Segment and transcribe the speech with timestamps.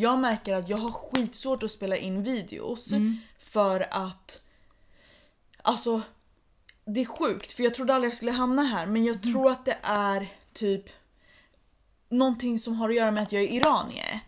[0.00, 3.16] jag märker att jag har skitsvårt att spela in videos Mm.
[3.38, 4.42] för att
[5.62, 6.02] Alltså
[6.84, 9.32] det är sjukt för jag trodde aldrig jag skulle hamna här men jag Mm.
[9.32, 10.84] tror att det är typ
[12.08, 14.20] någonting som har att göra med att jag är iranier.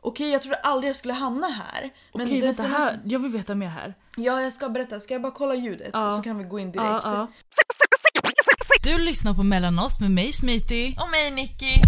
[0.00, 1.90] Okej jag trodde aldrig jag skulle hamna här.
[2.14, 2.26] Men.
[2.26, 3.94] Okej det vänta, senaste- här, jag vill veta mer här.
[4.16, 6.16] Ja jag ska berätta, ska jag bara kolla ljudet Ja.
[6.16, 7.04] så kan vi gå in direkt.
[8.84, 10.96] Du lyssnar på Mellan oss med mig Smiti.
[11.00, 11.80] Och mig Nicky.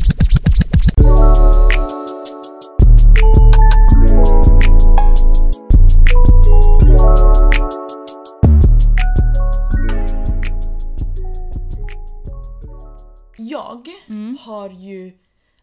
[13.52, 14.36] Jag Mm.
[14.40, 15.18] har ju,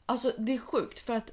[0.05, 1.31] alltså det är sjukt för att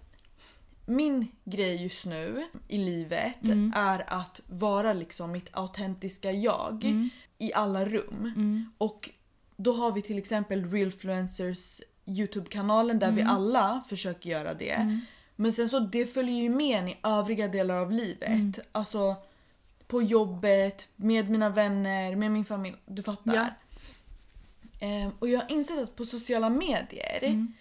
[0.87, 3.73] min grej just nu i livet Mm.
[3.77, 7.11] är att vara liksom mitt autentiska jag Mm.
[7.39, 8.33] i alla rum.
[8.79, 9.11] Och
[9.57, 13.33] då har vi till exempel Realfluencers Youtube-kanalen där vi Mm.
[13.35, 15.01] alla försöker göra det.
[15.37, 18.29] Men sen så det följer ju med en i övriga delar av livet.
[18.29, 18.53] Mm.
[18.73, 19.15] Alltså
[19.87, 22.77] på jobbet, med mina vänner, med min familj.
[22.87, 23.35] Du fattar.
[23.35, 23.47] Ja.
[24.81, 27.53] Ehm, och jag har insett att på sociala medier, Mm.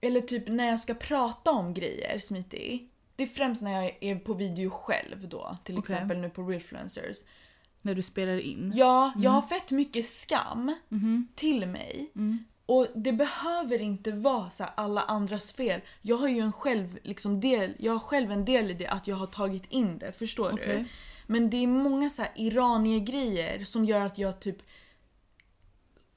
[0.00, 2.88] eller typ när jag ska prata om grejer smitig.
[3.16, 5.56] Det är främst när jag är på video själv då.
[5.64, 5.94] Till Okej.
[5.94, 7.16] exempel nu på Realfluencers.
[7.82, 8.72] När du spelar in.
[8.76, 11.28] Ja, jag har fett mycket skam Mhm.
[11.34, 12.10] till mig.
[12.16, 12.44] Mm.
[12.66, 15.80] Och det behöver inte vara så alla andras fel.
[16.02, 19.06] Jag har ju en själv, liksom del, jag har själv en del i det att
[19.06, 20.54] jag har tagit in det, förstår du?
[20.54, 20.84] Okej.
[21.26, 24.56] Men det är många så här iranier-grejer som gör att jag typ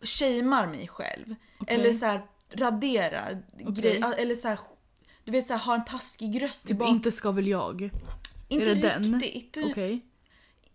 [0.05, 1.35] shamear mig själv.
[1.59, 1.75] Okej.
[1.75, 3.71] Eller så här raderar Okej.
[3.73, 4.13] grejer.
[4.17, 4.59] Eller så här,
[5.23, 6.91] du vet så här, har en taskig röst Typ tillbaka.
[6.91, 7.89] inte ska väl jag.
[8.47, 9.19] inte är det den?
[9.19, 9.65] riktigt.
[9.71, 9.99] Okej.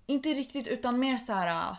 [0.06, 1.70] Inte riktigt utan mer så här.
[1.70, 1.76] äh,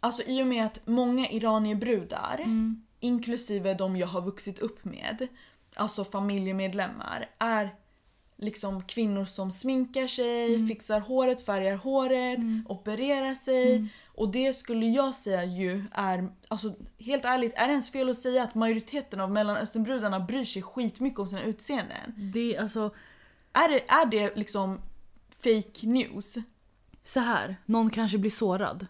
[0.00, 2.82] Alltså i och med att många iranierbrudar, Mm.
[3.00, 5.28] inklusive de jag har vuxit upp med,
[5.74, 7.70] alltså familjemedlemmar, är
[8.36, 10.68] liksom kvinnor som sminkar sig, Mm.
[10.68, 13.88] fixar håret, färgar håret, opererar sig.
[14.20, 14.26] Mm.
[14.26, 18.18] Och det skulle jag säga ju är, alltså helt ärligt, är det ens fel att
[18.18, 22.30] säga att majoriteten av mellanösternbrudarna bryr sig skitmycket om sina utseenden?
[22.32, 22.94] Det är alltså
[23.52, 24.80] Är det, är det liksom
[25.42, 26.36] fake news?
[27.04, 27.56] så här.
[27.66, 28.86] någon kanske blir sårad.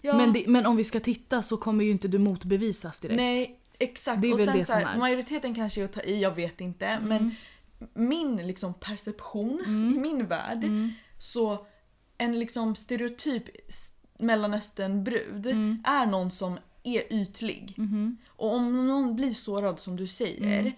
[0.00, 0.16] Ja.
[0.16, 3.16] Men, det, men om vi ska titta så kommer ju inte du motbevisas direkt.
[3.16, 4.22] Nej, exakt.
[4.22, 4.98] Det är och väl sen det så här, som är.
[4.98, 6.98] Majoriteten kanske är att ta i, jag vet inte.
[7.02, 7.34] Men
[7.94, 9.60] min liksom perception
[9.96, 10.92] i min värld Mm.
[11.18, 11.66] så
[12.18, 13.44] en liksom stereotyp
[14.18, 15.82] mellanösternbrud Mm.
[15.86, 17.74] är någon som är ytlig.
[17.76, 18.16] Mhm.
[18.28, 20.72] Och om någon blir sårad som du säger, Mm.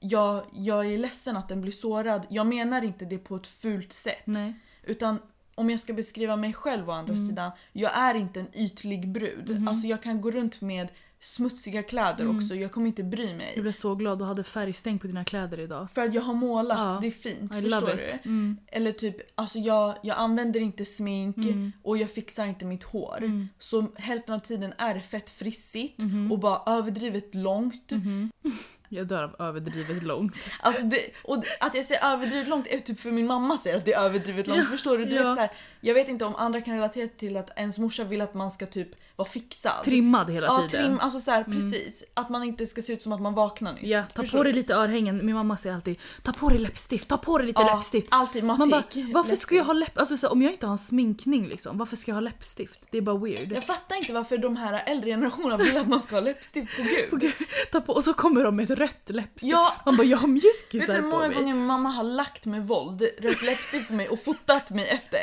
[0.00, 2.26] jag, jag är ledsen att den blir sårad.
[2.30, 4.22] Jag menar inte det på ett fult sätt.
[4.26, 4.54] Nej.
[4.82, 5.18] Utan
[5.54, 6.98] om jag ska beskriva mig själv å Mm.
[7.04, 9.50] andra sidan, jag är inte en ytlig brud.
[9.50, 9.68] Mhm.
[9.68, 10.88] Alltså jag kan gå runt med
[11.22, 12.36] smutsiga kläder Mm.
[12.36, 13.52] också, jag kommer inte bry mig.
[13.54, 15.90] Jag blev så glad du hade färgstänk på dina kläder idag.
[15.90, 16.98] För att jag har målat, Ja.
[17.00, 17.54] det är fint.
[17.54, 18.08] I förstår du?
[18.30, 18.56] Mm.
[18.66, 21.72] Eller typ, alltså jag, jag använder inte smink Mm.
[21.82, 23.16] och jag fixar inte mitt hår.
[23.18, 23.48] Mm.
[23.58, 26.32] Så hälften av tiden är det fett frissigt Mhm.
[26.32, 27.90] och bara överdrivet långt.
[27.90, 28.30] Mhm.
[28.88, 30.34] Jag dör av överdrivet långt.
[30.60, 33.84] Alltså det, och att jag säger överdrivet långt är typ för min mamma säger att
[33.84, 34.60] det är överdrivet långt.
[34.60, 35.04] Ja, Förstår du?
[35.04, 35.24] du ja.
[35.28, 35.50] vet, så här,
[35.80, 38.66] jag vet inte om andra kan relatera till att ens morsa vill att man ska
[38.66, 38.88] typ
[39.22, 39.84] vara fixad.
[39.84, 40.86] Trimmad hela ja, tiden.
[40.86, 41.58] trim, alltså så här, Mm.
[41.58, 42.04] precis.
[42.14, 43.82] Att man inte ska se ut som att man vaknar nyss.
[43.90, 45.26] Ja, ta Förstår på dig lite örhängen.
[45.26, 48.08] Min mamma säger alltid ta på dig läppstift, ta på dig lite ja, läppstift.
[48.10, 49.06] Alltid Man bara, matik.
[49.14, 49.98] varför ska jag ha läpp...
[49.98, 52.80] Alltså så, om jag inte har en sminkning liksom, varför ska jag ha läppstift?
[52.90, 53.52] Det är bara weird.
[53.52, 56.82] Jag fattar inte varför de här äldre generationerna vill att man ska ha läppstift på
[56.82, 57.10] gud.
[57.10, 57.32] På gud,
[57.72, 59.52] Ta på, och så kommer de med ett rött läppstift.
[59.52, 61.36] Ja, Man bara, jag har vet du mjukisar hur på många mig.
[61.36, 65.18] gånger mamma har lagt med våld rött läppstift på mig och fotat mig efter?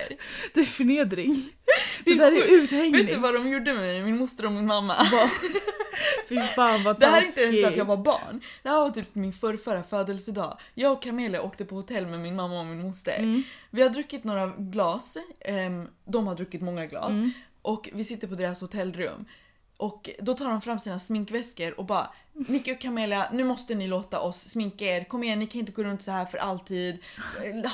[0.53, 1.49] Det är förnedring.
[2.05, 2.93] Det Det, är där är uthängning.
[3.05, 4.95] Vet du vad de gjorde med mig, min moster och min mamma?
[6.29, 7.67] Fy fan vad Det här är inte ens taskigt.
[7.67, 8.41] att jag var barn.
[8.63, 10.57] Det här var typ min förrförra födelsedag.
[10.73, 13.19] Jag och Camelia åkte på hotell med min mamma och min moster.
[13.19, 13.43] Mm.
[13.69, 17.11] Vi har druckit några glas, ehm, de har druckit många glas.
[17.11, 17.31] Mm.
[17.61, 19.25] Och vi sitter på deras hotellrum.
[19.77, 22.09] Och då tar de fram sina sminkväskor och bara
[22.47, 25.03] Nicky och Camelia, nu måste ni låta oss sminka er.
[25.03, 26.99] Kom igen, ni kan inte gå runt så här för alltid.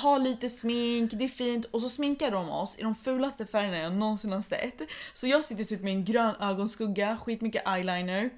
[0.01, 1.65] Ha lite smink, det är fint.
[1.65, 4.81] Och så sminkar de oss i de fulaste färgerna jag någonsin har sett.
[5.13, 8.29] Så jag sitter typ med en grön ögonskugga, skitmycket eyeliner,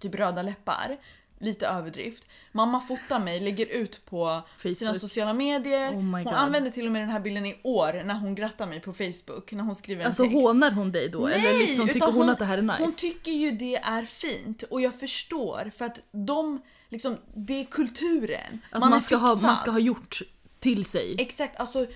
[0.00, 0.96] typ röda läppar.
[1.38, 2.26] Lite överdrift.
[2.52, 5.00] Mamma fotar mig, lägger ut på sina Facebook.
[5.00, 5.90] sociala medier.
[5.90, 8.80] Oh hon använder till och med den här bilden i år när hon grattar mig
[8.80, 9.52] på Facebook.
[9.52, 10.34] När hon skriver en Alltså text.
[10.34, 11.26] hånar hon dig då?
[11.26, 12.82] eller Nej, liksom tycker hon, hon- att det här är nice?
[12.82, 17.64] Hon tycker ju det är fint och jag förstår för att de, liksom, det är
[17.64, 18.60] kulturen.
[18.70, 19.58] att man, är ska ha, man fixad.
[19.58, 20.18] ska ha gjort
[20.58, 21.16] till sig.
[21.18, 21.86] Exakt, alltså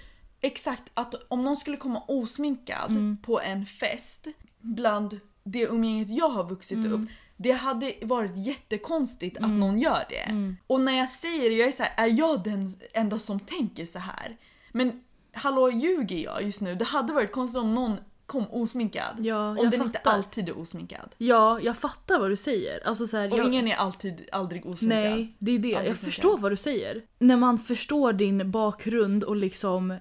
[0.41, 3.17] exakt att om någon skulle komma osminkad Mm.
[3.23, 4.27] på en fest
[4.61, 6.93] bland det umgänget jag har vuxit Mm.
[6.93, 7.09] upp.
[7.43, 9.61] Det hade varit jättekonstigt att Mm.
[9.61, 10.17] någon gör det.
[10.21, 10.57] Mm.
[10.67, 13.87] Och när jag säger det, jag är så här, är jag den enda som tänker
[13.87, 14.37] så här?
[14.73, 15.03] Men
[15.33, 16.75] hallå, ljuger jag just nu?
[16.75, 17.97] Det hade varit konstigt om någon
[18.27, 19.17] kom osminkad.
[19.21, 19.85] Ja, om den fattar.
[19.85, 21.15] inte alltid är osminkad.
[21.19, 22.89] Ja, jag fattar vad du säger.
[22.89, 24.99] Alltså så här, Och jag, ingen är alltid, aldrig osminkad.
[25.11, 25.75] Nej, det är det.
[25.75, 26.05] Aldrig Jag sminkad.
[26.15, 27.03] förstår vad du säger.
[27.19, 29.95] När man förstår din bakgrund och liksom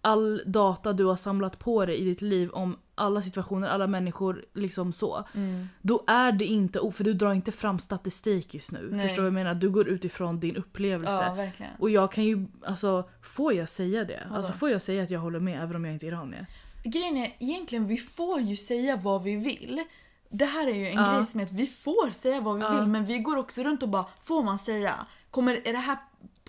[0.00, 4.44] all data du har samlat på dig i ditt liv om alla situationer, alla människor,
[4.54, 5.24] liksom så.
[5.34, 5.68] Mm.
[5.82, 8.88] Då är det inte, för du drar inte fram statistik just nu.
[8.92, 9.00] Nej.
[9.08, 9.54] Förstår du vad jag menar?
[9.54, 11.52] Du går utifrån din upplevelse.
[11.58, 11.66] Ja.
[11.78, 14.20] Och jag kan ju, alltså får jag säga det?
[14.24, 14.36] Vadå?
[14.36, 16.46] Alltså får jag säga att jag håller med även om jag inte är iranier?
[16.84, 19.84] Grejen är, egentligen vi får ju säga vad vi vill.
[20.30, 21.12] Det här är ju en Ja.
[21.14, 22.70] grej som är att vi får säga vad vi Ja.
[22.80, 25.06] vill men vi går också runt och bara, får man säga?
[25.30, 25.98] Kommer, är det här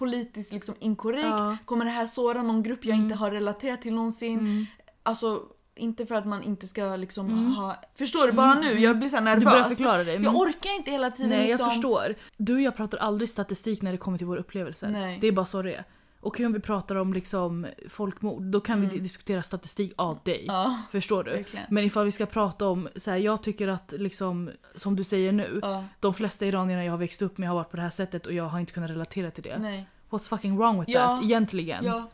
[0.01, 1.25] politiskt liksom inkorrekt?
[1.29, 1.57] Ja.
[1.65, 3.03] Kommer det här såra någon grupp jag Mm.
[3.05, 4.39] inte har relaterat till någonsin?
[4.39, 4.65] Mm.
[5.03, 5.41] Alltså,
[5.75, 7.51] inte för att man inte ska liksom Mm.
[7.53, 7.75] ha...
[7.95, 8.33] Förstår du?
[8.33, 8.83] Bara Mm, nu, mm.
[8.83, 9.53] jag blir så här Du nervös.
[9.53, 10.21] börjar förklara dig.
[10.23, 11.65] Jag orkar inte hela tiden Nej, liksom...
[11.65, 12.15] jag förstår.
[12.37, 14.89] Du och jag pratar aldrig statistik när det kommer till våra upplevelser.
[14.89, 15.17] Nej.
[15.21, 15.83] Det är bara så det är.
[16.23, 19.03] Okej om vi pratar om liksom folkmord, då kan vi Mm.
[19.03, 20.45] diskutera statistik av dig.
[20.47, 21.31] Ja, Förstår du?
[21.31, 21.65] verkligen.
[21.69, 25.31] Men ifall vi ska prata om, så här, jag tycker att liksom, som du säger
[25.31, 27.89] nu, Ja, de flesta iranierna jag har växt upp med har varit på det här
[27.89, 29.57] sättet och jag har inte kunnat relatera till det.
[29.59, 29.85] nej.
[30.09, 30.99] What's fucking wrong with Ja.
[31.07, 31.85] that egentligen?
[31.85, 32.09] Ja,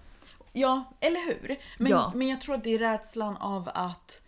[0.54, 1.56] ja eller hur?
[1.78, 2.12] Men, Ja.
[2.16, 4.22] men jag tror att det är rädslan av att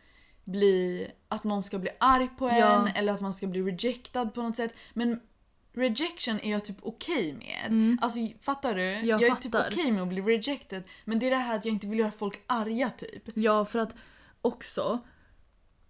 [0.43, 4.41] bli, att någon ska bli arg på en eller att man ska bli rejectad på
[4.41, 4.73] något sätt.
[4.93, 5.19] Men
[5.79, 7.65] rejection är jag typ okej med.
[7.65, 7.99] Mm.
[8.01, 8.81] Alltså fattar du?
[8.81, 10.83] Jag är typ okej med att bli rejected.
[11.05, 13.23] Men det är det här att jag inte vill göra folk arga typ.
[13.33, 13.95] Ja, för att
[14.41, 14.99] också,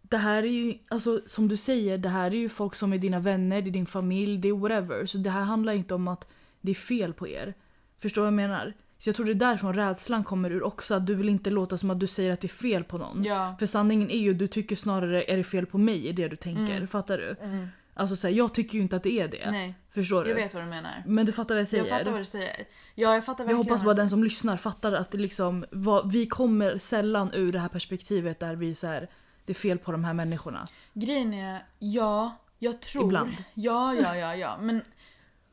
[0.01, 2.97] det här är ju, alltså som du säger, det här är ju folk som är
[2.97, 5.05] dina vänner, det är din familj, det är whatever.
[5.05, 6.27] Så det här handlar inte om att
[6.61, 7.53] det är fel på er.
[7.97, 8.73] Förstår vad jag menar?
[8.97, 11.77] Så jag tror det är därifrån rädslan kommer ur också, att du vill inte låta
[11.77, 13.23] som att du säger att det är fel på någon.
[13.23, 13.55] Ja.
[13.59, 16.35] För sanningen är ju, du tycker snarare är det fel på mig, är det du
[16.35, 16.75] tänker.
[16.75, 16.87] Mm.
[16.87, 17.35] Fattar du?
[17.41, 17.67] Mm.
[17.99, 19.51] Alltså så här, jag tycker ju inte att det är det.
[19.51, 20.29] Nej, Förstår du?
[20.29, 21.03] jag vet vad du menar.
[21.05, 21.83] Men du fattar vad jag säger?
[21.83, 22.67] Jag fattar vad du säger.
[22.95, 26.25] Ja, jag fattar Jag hoppas bara den som lyssnar fattar att det liksom, vad, vi
[26.25, 29.09] kommer sällan ur det här perspektivet där vi så här,
[29.45, 30.67] det är fel på de här människorna.
[30.93, 33.05] Grejen är, ja, jag tror...
[33.05, 33.33] Ibland.
[33.53, 34.57] Ja, ja, ja, ja.
[34.61, 34.81] Men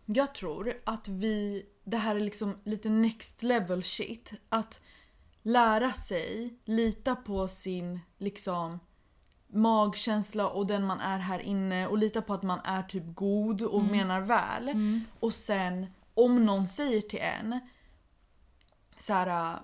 [0.04, 1.66] jag tror att vi...
[1.84, 4.32] Det här är liksom lite next level shit.
[4.48, 4.80] Att
[5.42, 8.80] lära sig lita på sin liksom
[9.56, 13.62] magkänsla och den man är här inne och lita på att man är typ god
[13.62, 13.92] och Mm.
[13.92, 14.74] menar väl.
[15.20, 17.60] Och sen om någon säger till en
[18.98, 19.58] så här, äh,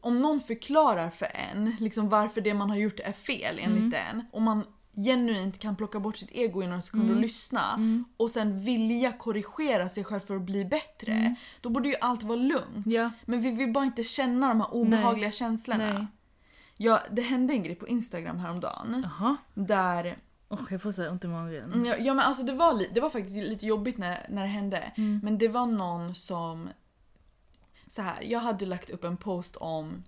[0.00, 4.24] om någon förklarar för en liksom varför det man har gjort är fel enligt en
[4.32, 4.64] och man
[4.96, 7.22] genuint kan plocka bort sitt ego i några sekunder och Mm.
[7.22, 8.04] lyssna Mm.
[8.16, 11.12] och sen vilja korrigera sig själv för att bli bättre.
[11.12, 11.34] Mm.
[11.60, 12.86] Då borde ju allt vara lugnt.
[12.86, 13.10] Ja.
[13.24, 15.92] Men vi vill bara inte känna de här obehagliga känslorna.
[15.92, 16.06] Nej.
[16.76, 19.36] Ja, det hände en grej på Instagram häromdagen Jaha.
[19.54, 20.16] där
[20.52, 21.72] Oh, jag får säga ont i magen.
[21.72, 24.48] Mm, Ja, ja men alltså det var, det var faktiskt lite jobbigt när, när det
[24.48, 24.92] hände.
[24.96, 25.20] Mm.
[25.22, 26.68] Men det var någon som...
[27.86, 30.04] Så här, jag hade lagt upp en post om...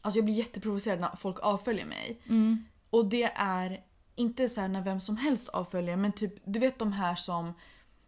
[0.00, 2.20] Alltså jag blir jätteprovocerad när folk avföljer mig.
[2.28, 2.64] Mm.
[2.90, 3.84] Och det är
[4.14, 7.54] inte så här när vem som helst avföljer men typ du vet de här som...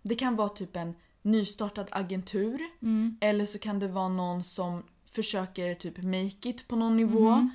[0.03, 2.61] Det kan vara typ en nystartad agentur.
[2.83, 3.19] Mm.
[3.21, 4.83] Eller så kan det vara någon som
[5.15, 7.31] försöker typ make it på någon nivå.
[7.31, 7.51] Mhm.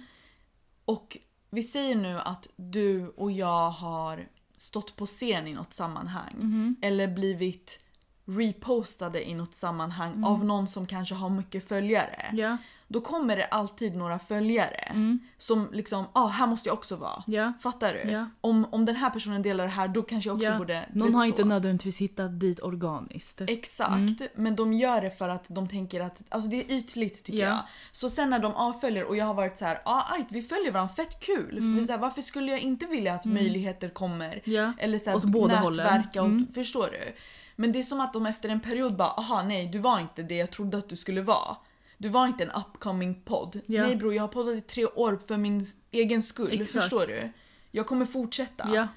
[0.85, 1.17] Och
[1.49, 6.33] vi säger nu att du och jag har stått på scen i något sammanhang.
[6.37, 6.75] Mhm.
[6.81, 7.83] Eller blivit
[8.25, 10.23] repostade i något sammanhang Mm.
[10.23, 12.29] av någon som kanske har mycket följare.
[12.33, 12.57] Ja.
[12.89, 15.19] Då kommer det alltid några följare Mm.
[15.37, 17.23] som liksom, ah här måste jag också vara.
[17.27, 17.53] Ja.
[17.59, 18.11] Fattar du?
[18.11, 18.25] Ja.
[18.41, 20.57] Om, om den här personen delar det här då kanske jag också Ja.
[20.57, 20.85] borde...
[20.93, 21.27] Någon har så.
[21.27, 23.41] inte nödvändigtvis hittat dit organiskt.
[23.47, 24.15] Exakt, Mm.
[24.35, 27.47] men de gör det för att de tänker att, alltså det är ytligt tycker Ja.
[27.47, 27.59] jag.
[27.91, 30.71] Så sen när de avföljer och jag har varit så här, ah, ajt, vi följer
[30.71, 31.57] varandra, fett kul.
[31.57, 31.79] Mm.
[31.79, 34.41] För så här, varför skulle jag inte vilja att möjligheter kommer?
[34.77, 35.85] Eller så här, Åt båda hållen.
[35.85, 36.47] nätverka, och, Mm.
[36.53, 37.15] förstår du?
[37.55, 40.23] Men det är som att de efter en period bara, aha nej du var inte
[40.23, 41.55] det jag trodde att du skulle vara.
[41.97, 43.61] Du var inte en upcoming podd.
[43.65, 43.83] Ja.
[43.83, 46.71] Nej bror jag har poddat i tre år för min egen skull, Exakt.
[46.83, 47.31] förstår du?
[47.71, 48.69] Jag kommer fortsätta.
[48.73, 48.87] Ja.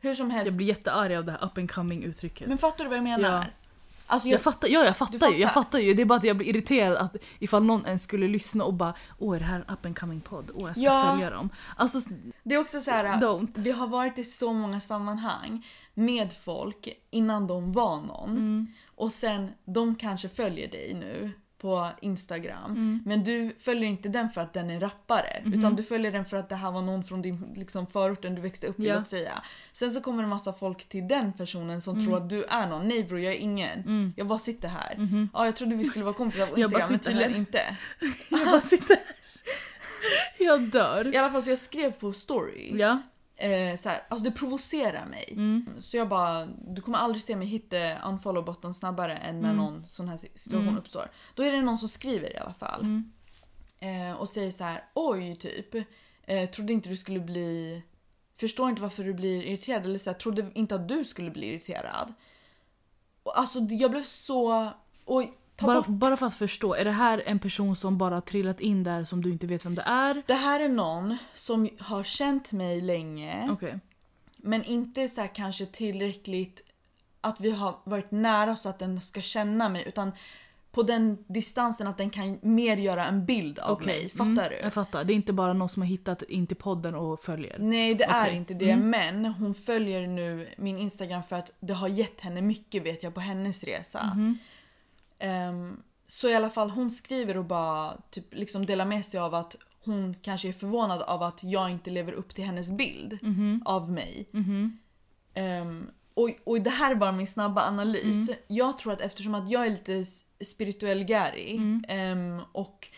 [0.00, 0.46] Hur som helst.
[0.46, 2.48] Jag blir jättearg av det här up and coming uttrycket.
[2.48, 3.30] Men fattar du vad jag menar?
[3.32, 3.44] Ja.
[4.06, 5.62] Alltså Jag jag, fattar, ja jag fattar, ju, jag fattar.
[5.62, 5.94] fattar ju.
[5.94, 8.94] Det är bara att jag blir irriterad att ifall någon ens skulle lyssna och bara
[9.18, 10.50] åh är det här en up and coming podd?
[10.54, 11.10] Åh jag ska Ja.
[11.12, 11.50] följa dem.
[11.76, 12.00] Alltså
[12.42, 13.04] det är också så här.
[13.20, 13.58] don't.
[13.58, 18.30] Vi har varit i så många sammanhang med folk innan de var någon.
[18.30, 18.66] Mm.
[18.94, 22.70] Och sen, de kanske följer dig nu på Instagram.
[22.70, 23.02] Mm.
[23.06, 25.42] Men du följer inte den för att den är rappare.
[25.44, 25.54] Mhm.
[25.54, 28.40] Utan du följer den för att det här var någon från din liksom, förorten du
[28.42, 28.94] växte upp i, Ja.
[28.98, 29.42] låt säga.
[29.72, 32.88] Sen så kommer en massa folk till den personen som tror att du är någon.
[32.88, 33.78] Nej bror, jag är ingen.
[33.80, 34.12] Mm.
[34.16, 34.96] Jag bara sitter här.
[34.96, 35.28] Mhm.
[35.34, 37.38] Ja, jag trodde vi skulle vara kompisar på Instagram men tydligen här.
[37.38, 37.76] inte.
[38.28, 39.04] Jag bara sitter här.
[40.38, 41.14] Jag dör.
[41.14, 42.78] I alla fall så jag skrev på story.
[42.78, 43.02] Ja.
[43.40, 45.28] Eh, så här, alltså det provocerar mig.
[45.32, 45.66] Mm.
[45.80, 49.56] Så jag bara, du kommer aldrig se mig hitta unfollow button snabbare än när Mm.
[49.64, 50.78] någon sån här situation Mm.
[50.78, 51.10] uppstår.
[51.34, 52.80] Då är det någon som skriver i alla fall.
[52.80, 53.12] Mm.
[53.78, 55.74] Eh, och säger så här: oj typ.
[56.22, 57.82] Eh, trodde inte du skulle bli...
[58.40, 59.84] Förstår inte varför du blir irriterad.
[59.84, 62.12] Eller så här, trodde inte att du skulle bli irriterad.
[63.22, 64.70] Och alltså jag blev så...
[65.04, 65.86] Oj, ta Bara, bort.
[65.88, 69.22] bara för att förstå, är det här en person som bara trillat in där som
[69.22, 70.22] du inte vet vem det är?
[70.26, 73.48] Det här är någon som har känt mig länge.
[73.50, 73.78] Okej.
[74.38, 76.64] Men inte så här kanske tillräckligt
[77.20, 79.84] att vi har varit nära så att den ska känna mig.
[79.86, 80.12] Utan
[80.72, 83.86] på den distansen att den kan mer göra en bild av Okej.
[83.86, 84.08] mig.
[84.08, 84.56] Fattar Mm, du?
[84.62, 85.04] Jag fattar.
[85.04, 87.56] Det är inte bara någon som har hittat in till podden och följer.
[87.58, 88.36] Nej det är Okej.
[88.36, 88.90] inte det Mm.
[88.90, 93.14] men hon följer nu min instagram för att det har gett henne mycket vet jag
[93.14, 94.04] på hennes resa.
[94.14, 94.38] Mhm.
[95.20, 99.34] Ehm, så i alla fall hon skriver och bara typ liksom delar med sig av
[99.34, 103.62] att hon kanske är förvånad av att jag inte lever upp till hennes bild Mhm.
[103.64, 104.28] av mig.
[104.30, 104.78] Mhm.
[105.34, 108.28] Ehm, och, och det här är bara min snabba analys.
[108.28, 108.40] Mm.
[108.48, 110.04] Jag tror att eftersom att jag är lite
[110.44, 111.84] spirituell Gary Mm.
[111.88, 112.88] ehm, och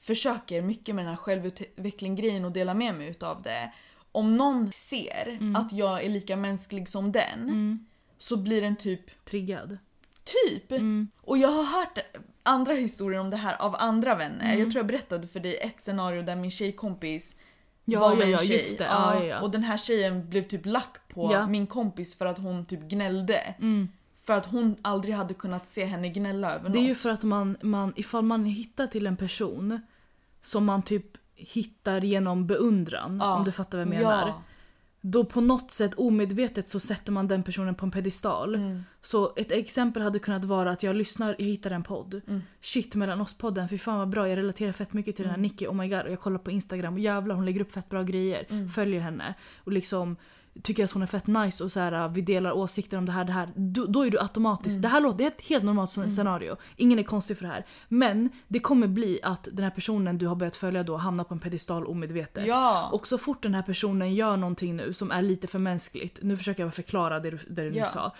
[0.00, 3.72] försöker mycket med den här självutveckling grejen och dela med mig utav det.
[4.12, 5.56] Om någon ser Mm.
[5.56, 7.86] att jag är lika mänsklig som den Mm.
[8.18, 9.78] så blir den typ Triggad.
[10.48, 10.72] Typ.
[10.72, 11.08] Mm.
[11.20, 11.98] Och jag har hört
[12.42, 14.44] andra historier om det här av andra vänner.
[14.44, 14.58] Mm.
[14.58, 17.34] Jag tror jag berättade för dig ett scenario där min tjejkompis
[17.84, 18.52] Ja, var ja, med en ja, tjej.
[18.52, 18.84] just det.
[18.84, 19.40] Ja, ja.
[19.40, 23.54] Och den här tjejen blev typ lack på min kompis för att hon typ gnällde.
[23.58, 23.88] Mm.
[24.22, 26.98] För att hon aldrig hade kunnat se henne gnälla över Det är ju något.
[26.98, 29.80] för att man, man, ifall man hittar till en person
[30.42, 34.32] som man typ hittar genom beundran, om du fattar vad jag menar.
[35.00, 38.54] Då på något sätt omedvetet så sätter man den personen på en pedestal.
[38.54, 38.82] Mm.
[39.02, 42.20] Så ett exempel hade kunnat vara att jag lyssnar, jag hittar en podd.
[42.28, 42.42] Mm.
[42.60, 45.42] Shit mellan oss-podden, fy fan vad bra, jag relaterar fett mycket till den här Mm.
[45.42, 46.02] Nicky, oh my god.
[46.02, 48.46] Och jag kollar på Instagram och jävlar hon lägger upp fett bra grejer.
[48.48, 48.68] Mm.
[48.68, 49.34] Följer henne.
[49.56, 50.16] Och liksom
[50.62, 53.24] tycker att hon är fett nice och så här, vi delar åsikter om det här,
[53.24, 53.48] det här.
[53.56, 54.82] Då, då är du automatiskt, Mm.
[54.82, 56.10] det här låter, det är ett helt normalt Mm.
[56.10, 56.56] scenario.
[56.76, 57.66] Ingen är konstig för det här.
[57.88, 61.34] Men det kommer bli att den här personen du har börjat följa då hamnar på
[61.34, 62.46] en pedestal omedvetet.
[62.46, 62.88] Ja.
[62.92, 66.36] Och så fort den här personen gör någonting nu som är lite för mänskligt, nu
[66.36, 67.86] försöker jag förklara det du, det du nu Ja.
[67.86, 68.12] sa.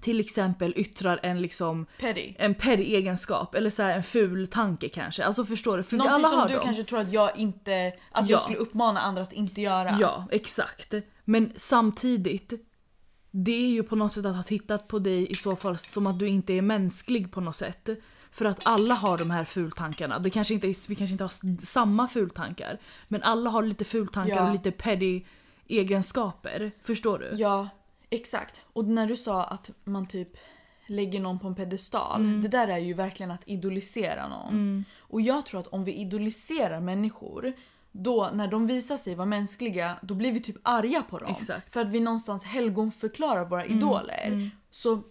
[0.00, 2.34] Till exempel yttrar en liksom Petty.
[2.38, 5.24] en petty egenskap eller så en ful tanke kanske.
[5.24, 5.82] Alltså förstår du?
[5.82, 6.62] För vi Någonting alla som har du dem.
[6.64, 7.92] kanske tror att jag inte...
[8.12, 8.30] Att Ja.
[8.30, 9.96] jag skulle uppmana andra att inte göra.
[10.00, 10.94] Ja, exakt.
[11.30, 12.52] Men samtidigt,
[13.30, 16.06] det är ju på något sätt att ha tittat på dig i så fall som
[16.06, 17.88] att du inte är mänsklig på något sätt.
[18.30, 20.18] För att alla har de här fultankarna.
[20.18, 22.78] Det kanske inte är, vi kanske inte har samma fultankar.
[23.08, 24.46] Men alla har lite fultankar Ja.
[24.46, 25.22] och lite petty
[25.66, 26.72] egenskaper.
[26.82, 27.36] Förstår du?
[27.36, 27.68] Ja,
[28.10, 28.62] exakt.
[28.72, 30.36] Och när du sa att man typ
[30.86, 32.20] lägger någon på en pedestal.
[32.20, 32.42] Mm.
[32.42, 34.84] Det där är ju verkligen att idolisera någon.
[34.98, 37.52] Och jag tror att om vi idoliserar människor
[37.92, 41.34] då när de visar sig vara mänskliga då blir vi typ arga på dem.
[41.38, 41.72] Exakt.
[41.72, 44.26] För att vi någonstans helgonförklarar våra idoler.
[44.26, 44.50] mm.
[44.70, 45.02] Så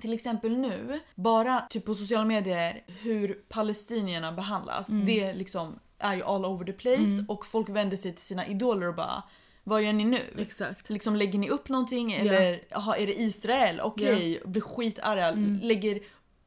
[0.00, 4.88] till exempel nu, bara typ på sociala medier hur palestinierna behandlas.
[4.88, 5.06] Mm.
[5.06, 8.88] Det liksom är ju all over the place och folk vänder sig till sina idoler
[8.88, 9.22] och bara
[9.64, 10.20] vad gör ni nu?
[10.38, 10.90] Exakt.
[10.90, 13.80] Liksom lägger ni upp någonting eller aha, är det Israel?
[13.80, 15.28] Okej, blir skitarga.
[15.28, 15.60] Mm.
[15.62, 16.00] Lägger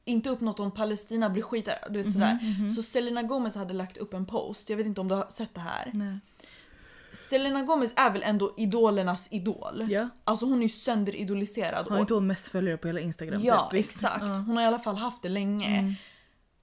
[0.05, 1.89] inte upp något om Palestina, blir skitarga.
[1.89, 2.69] Du vet Mhm, sådär.
[2.69, 5.55] Så Selena Gomez hade lagt upp en post, jag vet inte om du har sett
[5.55, 5.91] det här.
[5.93, 6.17] Nej.
[7.29, 9.85] Selena Gomez är väl ändå idolernas idol?
[9.91, 10.09] Ja.
[10.23, 11.87] Alltså hon är ju sönderidoliserad.
[11.89, 13.41] Har inte hon mest följare på hela Instagram?
[13.43, 13.79] Ja, typ?
[13.79, 14.21] Exakt.
[14.23, 14.35] Ja.
[14.35, 15.79] Hon har i alla fall haft det länge.
[15.79, 15.93] Mm.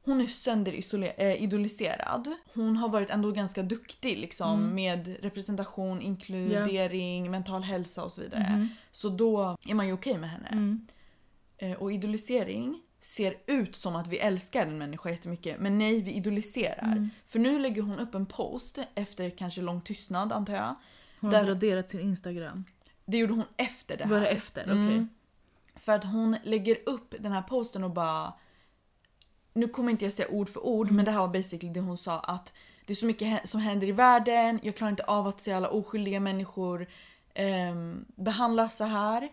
[0.04, 2.28] Hon är sönderidoliserad.
[2.54, 4.74] Hon har varit ändå ganska duktig liksom, Mm.
[4.74, 8.50] med representation, inkludering, mental hälsa och så vidare.
[8.56, 8.68] Mhm.
[8.90, 10.48] Så då är man ju okej med henne.
[10.52, 10.86] Mm.
[11.58, 16.12] Eh, Och idolisering ser ut som att vi älskar en människa jättemycket men nej vi
[16.12, 16.92] idoliserar.
[16.92, 17.10] Mm.
[17.26, 20.74] För nu lägger hon upp en post efter kanske lång tystnad antar jag.
[21.20, 22.64] Hon har Där- raderat sin Instagram.
[23.04, 24.10] Det gjorde hon efter det här.
[24.10, 24.62] Var det efter?
[24.62, 24.72] Okej.
[24.72, 25.08] Mm.
[25.76, 28.32] För att hon lägger upp den här posten och bara...
[29.52, 30.96] Nu kommer inte jag säga ord för ord Mm.
[30.96, 32.52] men det här var basically det hon sa att
[32.86, 35.68] det är så mycket som händer i världen, jag klarar inte av att se alla
[35.68, 36.86] oskyldiga människor
[37.34, 39.28] ehm, behandlas så här.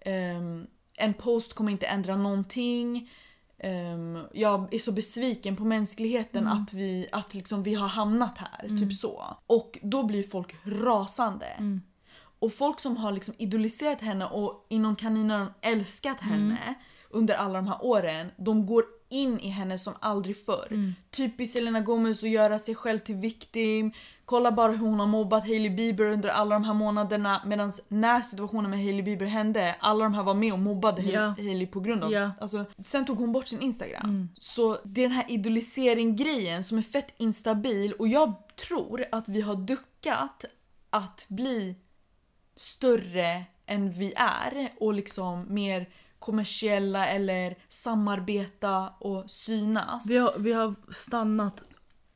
[0.00, 0.66] Ehm,
[1.00, 3.10] en post kommer inte ändra någonting.
[3.58, 6.62] Ehm, jag är så besviken på mänskligheten Mm.
[6.62, 8.68] att, vi, att liksom vi har hamnat här.
[8.78, 9.36] Typ så.
[9.46, 11.46] Och då blir folk rasande.
[11.46, 11.80] Mm.
[12.38, 16.74] Och folk som har liksom idoliserat henne och inom kaninöron älskat henne
[17.10, 20.66] under alla de här åren, de går in i henne som aldrig förr.
[20.70, 20.94] Mm.
[21.10, 23.92] Typiskt Selena Gomez att göra sig själv till victim.
[24.30, 28.20] Kolla bara hur hon har mobbat Hailey Bieber under alla de här månaderna medan när
[28.20, 31.20] situationen med Hailey Bieber hände, alla de här var med och mobbade Ja.
[31.20, 32.12] Hailey på grund av...
[32.12, 32.30] Ja.
[32.40, 34.04] Alltså, sen tog hon bort sin Instagram.
[34.04, 34.28] Mm.
[34.38, 38.34] Så det är den här idolisering-grejen som är fett instabil och jag
[38.66, 40.44] tror att vi har duckat
[40.90, 41.76] att bli
[42.56, 50.06] större än vi är och liksom mer kommersiella eller samarbeta och synas.
[50.06, 51.64] Vi har, vi har stannat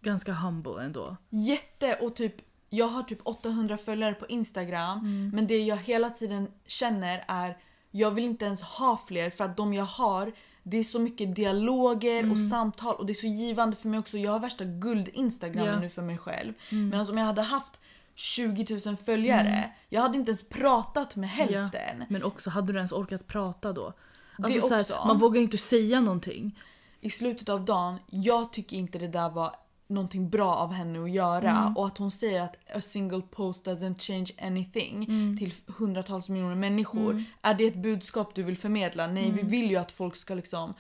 [0.05, 1.17] ganska humble ändå.
[1.31, 2.35] Jätte och typ
[2.71, 5.31] jag har typ 800 följare på Instagram Mm.
[5.35, 7.57] men det jag hela tiden känner är
[7.91, 10.33] jag vill inte ens ha fler för att de jag har
[10.63, 12.33] det är så mycket dialoger Mm.
[12.33, 14.19] och samtal och det är så givande för mig också.
[14.19, 15.81] Jag har värsta guld-instagrammen Ja.
[15.81, 16.53] nu för mig själv.
[16.73, 16.89] Mm.
[16.89, 17.81] Medan om jag hade haft
[18.15, 22.05] 20 000 följare, jag hade inte ens pratat med hälften.
[22.09, 23.93] Men också, hade du ens orkat prata då?
[24.39, 25.03] Alltså, Det så här, också.
[25.07, 26.59] Man vågar inte säga någonting.
[27.01, 31.11] i slutet av dagen, jag tycker inte det där var någonting bra av henne att
[31.11, 35.07] göra och att hon säger att a single post doesn't change anything
[35.39, 37.25] till hundratals miljoner människor.
[37.43, 39.07] Är det ett budskap du vill förmedla?
[39.07, 40.75] Nej, vi vill ju att folk ska liksom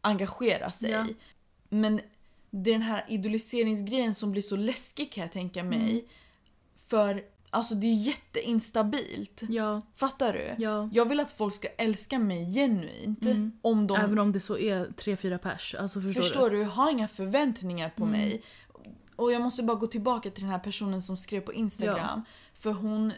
[0.00, 0.90] engagera sig.
[0.90, 1.06] Ja.
[1.68, 2.00] Men
[2.50, 6.04] det är den här idoliseringsgrejen som blir så läskig kan jag tänka mig.
[6.76, 9.42] För alltså det är jätteinstabilt.
[9.48, 10.54] Ja, Fattar du?
[10.64, 10.88] ja.
[10.92, 13.22] Jag vill att folk ska älska mig genuint.
[13.24, 13.52] Mm.
[13.62, 15.74] Om de Även om det så är tre fyra pers.
[15.78, 16.56] Alltså förstår, Förstår du?
[16.58, 16.64] du?
[16.64, 18.18] Ha inga förväntningar på Mm.
[18.20, 18.42] mig.
[19.16, 22.22] Och jag måste bara gå tillbaka till den här personen som skrev på Instagram.
[22.54, 23.12] För hon...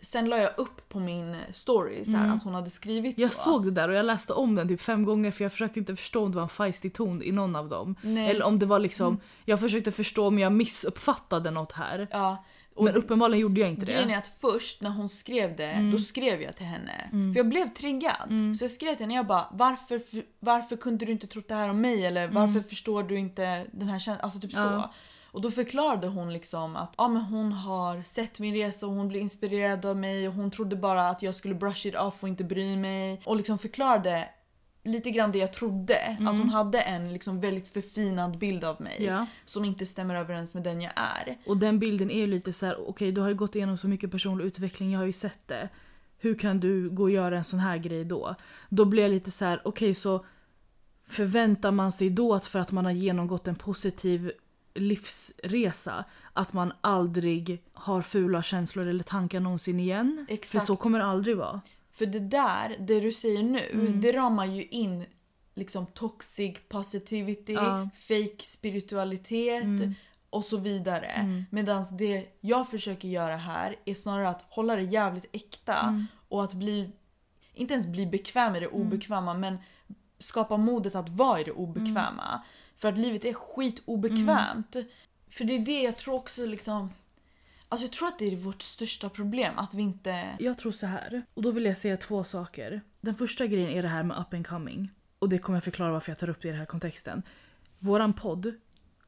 [0.00, 2.36] Sen la jag upp på min story så här, Mm.
[2.36, 3.40] att hon hade skrivit Jag så.
[3.40, 5.96] såg det där och jag läste om den typ fem gånger för jag försökte inte
[5.96, 7.94] förstå om det var en feisty ton i någon av dem.
[8.02, 8.30] Nej.
[8.30, 12.08] Eller om det var liksom, jag försökte förstå om jag missuppfattade något här.
[12.10, 12.44] Ja.
[12.78, 14.14] Och Men uppenbarligen gjorde jag inte Grejen det.
[14.14, 15.90] är att först när hon skrev det, Mm.
[15.90, 17.08] då skrev jag till henne.
[17.10, 18.28] För jag blev triggad.
[18.58, 20.00] Så jag skrev till henne, jag bara varför,
[20.40, 22.06] varför kunde du inte trott det här om mig?
[22.06, 24.24] Eller varför förstår du inte den här känslan?
[24.24, 24.72] Alltså typ Mm.
[24.72, 24.82] Ja.
[24.82, 24.94] så.
[25.32, 29.08] Och då förklarade hon liksom att ja, men hon har sett min resa och hon
[29.08, 32.28] blev inspirerad av mig och hon trodde bara att jag skulle brush it off och
[32.28, 33.22] inte bry mig.
[33.24, 34.28] Och liksom förklarade
[34.88, 36.16] lite grann det jag trodde.
[36.20, 39.04] Att hon hade en liksom väldigt förfinad bild av mig.
[39.04, 39.26] Ja.
[39.44, 41.38] Som inte stämmer överens med den jag är.
[41.46, 43.88] Och den bilden är ju lite så här: okej du har ju gått igenom så
[43.88, 45.68] mycket personlig utveckling, jag har ju sett det.
[46.18, 48.34] Hur kan du gå och göra en sån här grej då?
[48.68, 50.24] Då blir jag lite så här: okej så
[51.06, 54.32] förväntar man sig då att för att man har genomgått en positiv
[54.74, 60.24] livsresa att man aldrig har fula känslor eller tankar någonsin igen?
[60.28, 60.66] För Exakt.
[60.66, 61.60] så kommer det aldrig vara.
[61.98, 64.00] För det där, det du säger nu, Mm.
[64.00, 65.04] det ramar ju in
[65.54, 67.88] liksom toxic positivity, Ja.
[67.96, 69.94] fake spiritualitet Mm.
[70.30, 71.06] och så vidare.
[71.06, 71.44] Mm.
[71.50, 76.06] Medan det jag försöker göra här är snarare att hålla det jävligt äkta Mm.
[76.28, 76.90] och att bli,
[77.54, 79.58] inte ens bli bekväm med det obekväma men
[80.18, 82.28] skapa modet att vara i det obekväma.
[82.28, 82.40] Mm.
[82.76, 84.76] För att livet är skitobekvämt.
[85.30, 86.90] För det är det jag tror också liksom
[87.68, 90.36] Alltså jag tror att det är vårt största problem att vi inte...
[90.38, 91.22] Jag tror så här.
[91.34, 92.80] Och då vill jag säga två saker.
[93.00, 94.90] Den första grejen är det här med up and coming.
[95.18, 97.22] Och det kommer jag förklara varför jag tar upp det i den här kontexten.
[97.78, 98.54] Våran podd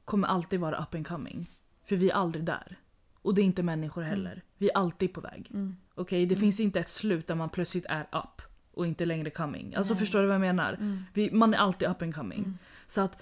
[0.04, 1.50] kommer alltid vara up and coming.
[1.84, 2.78] För vi är aldrig där.
[3.22, 4.42] Och det är inte människor heller.
[4.58, 5.50] Vi är alltid på väg.
[5.50, 5.76] Mm.
[5.94, 8.42] Okej, det finns inte ett slut där man plötsligt är up
[8.72, 9.74] och inte längre coming.
[9.74, 10.00] Alltså Nej.
[10.00, 10.72] förstår du vad jag menar?
[10.72, 11.04] Mm.
[11.14, 12.38] Vi, man är alltid up and coming.
[12.38, 12.58] Mm.
[12.86, 13.18] Så att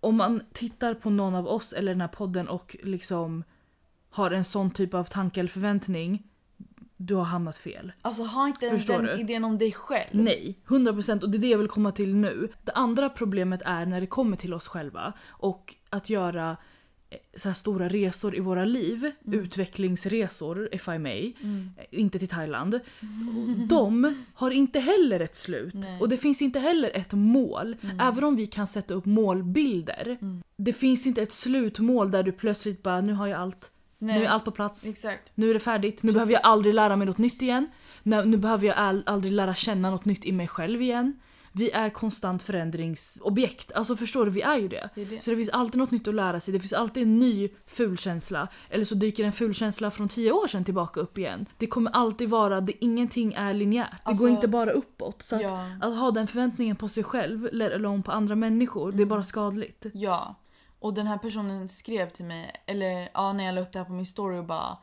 [0.00, 3.44] om man tittar på någon av oss eller den här podden och liksom
[4.18, 6.22] har en sån typ av tanke eller förväntning,
[6.96, 7.92] du har hamnat fel.
[8.02, 9.20] Alltså ha inte ens Förstår den du?
[9.22, 10.06] idén om dig själv.
[10.12, 12.48] Nej, 100% och det är det jag vill komma till nu.
[12.64, 16.56] Det andra problemet är när det kommer till oss själva och att göra
[17.10, 21.70] eh, så här stora resor i våra liv, utvecklingsresor if I may, Mm.
[21.76, 22.80] eh, inte till Thailand.
[23.68, 26.00] De har inte heller ett slut Nej.
[26.00, 27.76] och det finns inte heller ett mål.
[27.80, 28.00] Mm.
[28.00, 30.18] Även om vi kan sätta upp målbilder.
[30.20, 30.42] Mm.
[30.56, 34.18] Det finns inte ett slutmål där du plötsligt bara nu har jag allt, Nej.
[34.18, 34.86] nu är allt på plats.
[34.86, 35.32] Exakt.
[35.34, 36.02] Nu är det färdigt.
[36.02, 36.14] Nu Precis.
[36.14, 37.66] behöver jag aldrig lära mig något nytt igen.
[38.02, 41.20] Nu, nu behöver jag all, aldrig lära känna något nytt i mig själv igen.
[41.52, 43.72] Vi är konstant förändringsobjekt.
[43.72, 44.88] Alltså förstår du, vi är ju det.
[44.94, 45.22] Det är det.
[45.24, 46.52] Så det finns alltid något nytt att lära sig.
[46.54, 48.48] Det finns alltid en ny fulkänsla.
[48.70, 51.46] Eller så dyker en fulkänsla från tio år sedan tillbaka upp igen.
[51.56, 53.90] Det kommer alltid vara, det, ingenting är linjärt.
[53.90, 55.22] Det Alltså, går inte bara uppåt.
[55.22, 55.66] Så att, Ja.
[55.80, 59.08] att ha den förväntningen på sig själv eller eller på andra människor, det är Mm.
[59.08, 59.86] bara skadligt.
[59.94, 60.34] Ja.
[60.80, 63.86] Och den här personen skrev till mig, eller ja, när jag la upp det här
[63.86, 64.78] på min story och bara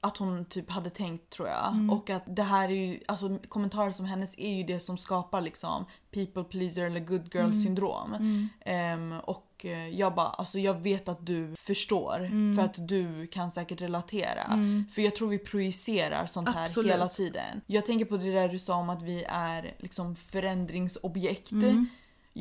[0.00, 1.68] att hon typ hade tänkt tror jag.
[1.72, 1.90] Mm.
[1.90, 5.40] Och att det här är ju, alltså kommentarer som hennes är ju det som skapar
[5.40, 7.62] liksom people pleaser eller good girl Mm.
[7.62, 8.14] syndrom.
[8.14, 8.48] Mm.
[8.60, 12.56] Ehm, och eh, jag bara, alltså jag vet att du förstår Mm.
[12.56, 14.42] för att du kan säkert relatera.
[14.42, 14.84] Mm.
[14.90, 16.92] För jag tror vi projicerar sånt här Absolut.
[16.92, 17.60] hela tiden.
[17.66, 21.50] Jag tänker på det där du sa om att vi är liksom förändringsobjekt.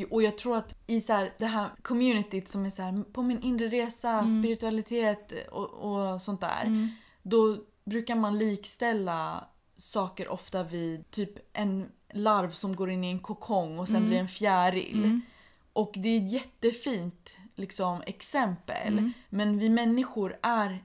[0.05, 3.21] Och jag tror att i så här, det här communityt som är så här, på
[3.23, 4.39] min inre resa, Mm.
[4.39, 6.63] spiritualitet och, och sånt där.
[6.65, 6.88] Mm.
[7.23, 13.19] Då brukar man likställa saker ofta vid typ en larv som går in i en
[13.19, 14.10] kokong och sen Mm.
[14.10, 14.97] blir en fjäril.
[15.03, 15.21] Mm.
[15.73, 18.93] Och det är ett jättefint liksom, exempel.
[18.97, 19.13] Mm.
[19.29, 20.83] Men vi människor är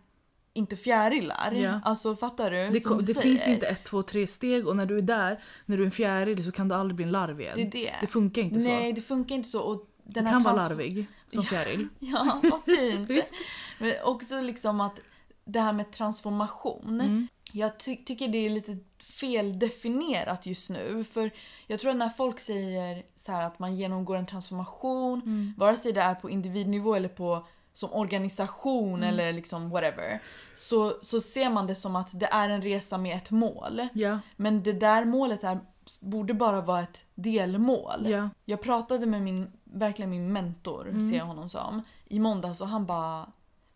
[0.55, 1.53] inte fjärilar.
[1.53, 1.81] Ja.
[1.85, 2.69] Alltså fattar du?
[2.71, 5.77] Det, Som det finns inte ett, två, tre steg och när du är där, när
[5.77, 7.53] du är en fjäril så kan du aldrig bli en larv igen.
[7.57, 7.93] Det det.
[8.01, 8.69] Det funkar inte så.
[8.69, 9.61] Nej, det funkar inte så.
[9.61, 11.89] Och den du här kan vara larvig som fjäril.
[11.99, 13.11] Ja, vad fint.
[13.79, 15.01] Men också liksom att
[15.45, 17.01] det här med transformation.
[17.01, 17.29] Mm.
[17.53, 21.05] Jag ty- tycker det är lite feldefinierat just nu.
[21.05, 21.31] För
[21.67, 25.55] jag tror att när folk säger så här att man genomgår en transformation, Mm.
[25.57, 29.09] vare sig det är på individnivå eller på som organisation Mm.
[29.09, 30.23] eller liksom whatever.
[30.57, 33.89] Så, så ser man det som att det är en resa med ett mål.
[33.95, 35.59] Ja, Men det där målet är,
[36.01, 38.07] borde bara vara ett delmål.
[38.11, 38.29] ja.
[38.45, 41.11] Jag pratade med min, verkligen min mentor, Mm.
[41.11, 43.27] ser jag honom som, i måndags och han bara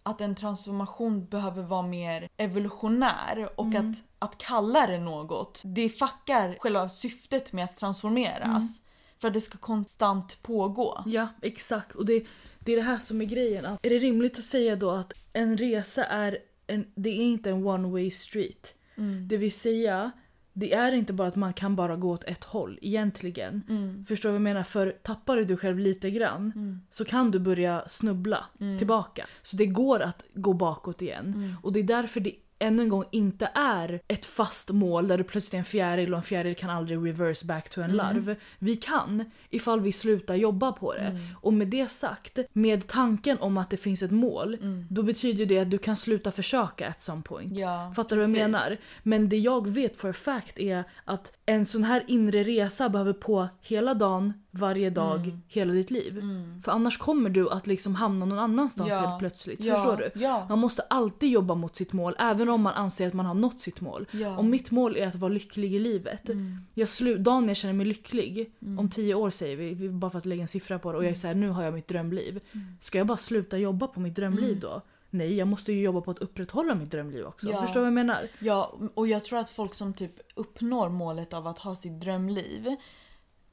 [0.03, 3.91] att en transformation behöver vara mer evolutionär och Mm.
[3.91, 8.83] att, att kalla det något, det fuckar själva syftet med att transformeras.
[9.17, 9.21] Mm.
[9.21, 11.03] För att det ska konstant pågå.
[11.07, 11.95] Ja, exakt.
[11.95, 12.25] Och det,
[12.59, 13.67] det är det här som är grejen.
[13.67, 17.51] Att, är det rimligt att säga då att en resa är en, det är inte
[17.51, 18.75] en one way street?
[18.97, 19.29] Mm.
[19.29, 20.11] Det vill säga,
[20.53, 23.63] det är inte bara att man kan bara gå åt ett håll egentligen.
[23.69, 24.05] Mm.
[24.09, 24.63] Förstår du vad jag menar?
[24.63, 26.81] För tappar du dig själv lite grann Mm.
[26.91, 28.45] så kan du börja snubbla
[28.79, 29.27] tillbaka.
[29.43, 31.33] Så det går att gå bakåt igen.
[31.35, 31.55] Mm.
[31.63, 35.25] Och det är därför det ännu en gång inte är ett fast mål där du
[35.25, 37.97] plötsligt är en fjäril och en fjäril kan aldrig reverse back to en Mm.
[37.97, 38.37] larv.
[38.59, 41.01] Vi kan ifall vi slutar jobba på det.
[41.01, 41.23] Mm.
[41.41, 44.59] Och med det sagt, med tanken om att det finns ett mål,
[44.91, 47.51] då betyder det att du kan sluta försöka at some point.
[47.51, 47.63] Mm.
[47.63, 48.77] Ja, Fattar du vad jag menar?
[49.03, 53.13] Men det jag vet for a fact är att en sån här inre resa behöver
[53.13, 55.43] på hela dagen, varje dag, Mm.
[55.49, 56.23] hela ditt liv.
[56.65, 58.99] För annars kommer du att liksom hamna någon annanstans Ja.
[58.99, 59.65] helt plötsligt.
[59.65, 60.21] Ja, Förstår du?
[60.23, 60.47] ja.
[60.49, 63.61] Man måste alltid jobba mot sitt mål, även om man anser att man har nått
[63.61, 64.07] sitt mål.
[64.11, 64.27] Ja.
[64.27, 64.39] Mm.
[64.39, 66.31] Om mitt mål är att vara lycklig i livet.
[66.75, 70.27] Jag slu- dagen jag känner mig lycklig, om tio år säger vi, bara för att
[70.27, 72.41] lägga en siffra på det, och jag är såhär, nu har jag mitt drömliv.
[72.53, 72.67] Mm.
[72.81, 74.83] Ska jag bara sluta jobba på mitt drömliv då?
[75.11, 77.51] Nej, jag måste ju jobba på att upprätthålla mitt drömliv också.
[77.51, 77.63] Ja.
[77.63, 78.29] Förstår du vad jag menar?
[78.39, 82.77] Ja, och jag tror att folk som typ uppnår målet av att ha sitt drömliv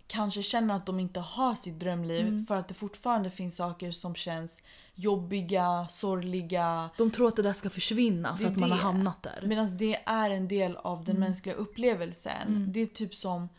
[0.08, 2.46] kanske känner att de inte har sitt drömliv Mm.
[2.46, 4.62] för att det fortfarande finns saker som känns
[4.96, 6.90] jobbiga, sorgliga.
[6.98, 9.44] De tror att det där ska försvinna för att man har hamnat där.
[9.46, 11.06] Medan det är en del av Mm.
[11.06, 12.72] den mänskliga upplevelsen.
[12.74, 13.50] Det är typ som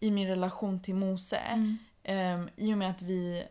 [0.00, 1.36] i min relation till Mose.
[1.36, 1.78] Mm.
[2.02, 3.44] Ehm, I och med att vi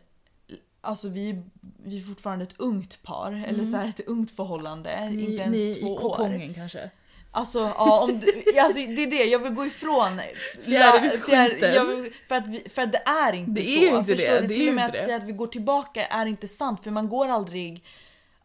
[0.80, 1.42] Alltså vi,
[1.84, 4.90] vi är fortfarande ett ungt par, eller så här ett ungt förhållande.
[4.90, 5.16] Mm.
[5.16, 6.54] Ni, inte ens ni två i år.
[6.54, 6.90] kanske?
[7.36, 10.20] Alltså, ja, om du, alltså det är det, jag vill gå ifrån
[10.64, 12.10] Fjärilsskiten.
[12.28, 13.70] för, att vi, för att det är inte Det så.
[13.70, 14.46] är ju inte förstår det, du?
[14.46, 15.04] det Till och med att det.
[15.04, 17.84] säga att vi går tillbaka är inte sant för man går aldrig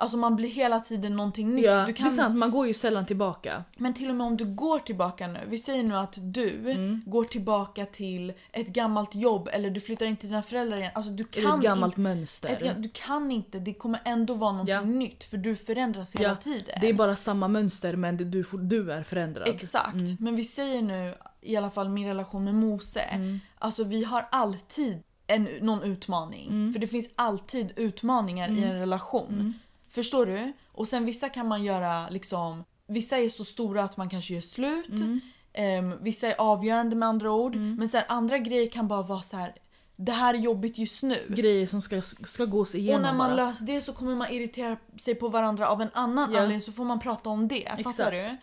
[0.01, 1.65] Alltså man blir hela tiden någonting nytt.
[1.65, 2.35] Ja, du det är kan, sant.
[2.37, 3.63] Man går ju sällan tillbaka.
[3.77, 7.01] men till och med om du går tillbaka nu, vi säger nu att du Mm.
[7.05, 10.91] går tillbaka till ett gammalt jobb eller du flyttar in till dina föräldrar igen.
[10.95, 12.49] Alltså du kan ett gammalt inte, mönster.
[12.61, 14.81] ett, du kan inte, det kommer ändå vara någonting Ja.
[14.81, 16.77] nytt för du förändras hela Ja, tiden.
[16.81, 19.47] Det är bara samma mönster men du, du är förändrad.
[19.47, 19.93] Exakt.
[19.93, 20.17] Mm.
[20.19, 22.99] Men vi säger nu, i alla fall min relation med Mose.
[23.01, 23.39] Mm.
[23.59, 26.47] Alltså vi har alltid en, någon utmaning.
[26.49, 26.73] Mm.
[26.73, 29.27] För det finns alltid utmaningar i en relation.
[29.33, 29.53] Mm.
[29.89, 30.53] Förstår du?
[30.67, 34.41] Och sen vissa kan man göra liksom, vissa är så stora att man kanske gör
[34.41, 34.89] slut.
[34.89, 35.19] Mm.
[35.53, 37.55] Ehm, vissa är avgörande med andra ord.
[37.55, 39.55] Men sen andra grejer kan bara vara så här.
[39.95, 41.25] det här är jobbigt just nu.
[41.29, 43.35] Grejer som ska, ska gås igenom Och när man bara.
[43.47, 46.39] löser det så kommer man irritera sig på varandra av en annan Ja.
[46.39, 47.63] anledning så får man prata om det.
[47.83, 48.11] Fattar Exakt.
[48.11, 48.37] du?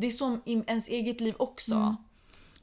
[0.00, 1.74] Det är som i ens eget liv också.
[1.74, 1.96] Mm.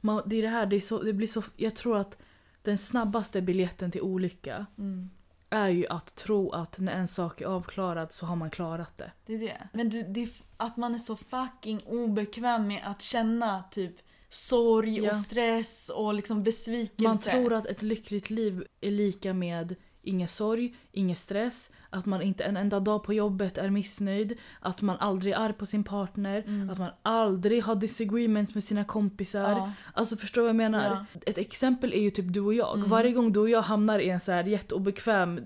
[0.00, 1.42] Man, det är det här, det, så, det blir så...
[1.56, 2.18] Jag tror att
[2.62, 5.10] den snabbaste biljetten till olycka Mm.
[5.54, 9.12] Är ju att tro att när en sak är avklarad så har man klarat det.
[9.26, 9.68] Det är det.
[9.72, 13.96] Men du, det är att man är så fucking obekväm med att känna typ
[14.30, 15.10] sorg Ja.
[15.10, 17.04] och stress och liksom besvikelse.
[17.08, 22.22] Man tror att ett lyckligt liv är lika med ingen sorg, ingen stress, att man
[22.22, 25.84] inte en enda dag på jobbet är missnöjd, att man aldrig är arg på sin
[25.84, 29.50] partner, att man aldrig har disagreements med sina kompisar.
[29.50, 29.72] Ja.
[29.92, 31.06] Alltså förstår du vad jag menar?
[31.26, 32.76] Ett exempel är ju typ du och jag.
[32.86, 35.40] Varje gång du och jag hamnar i en så här jätteobekväm,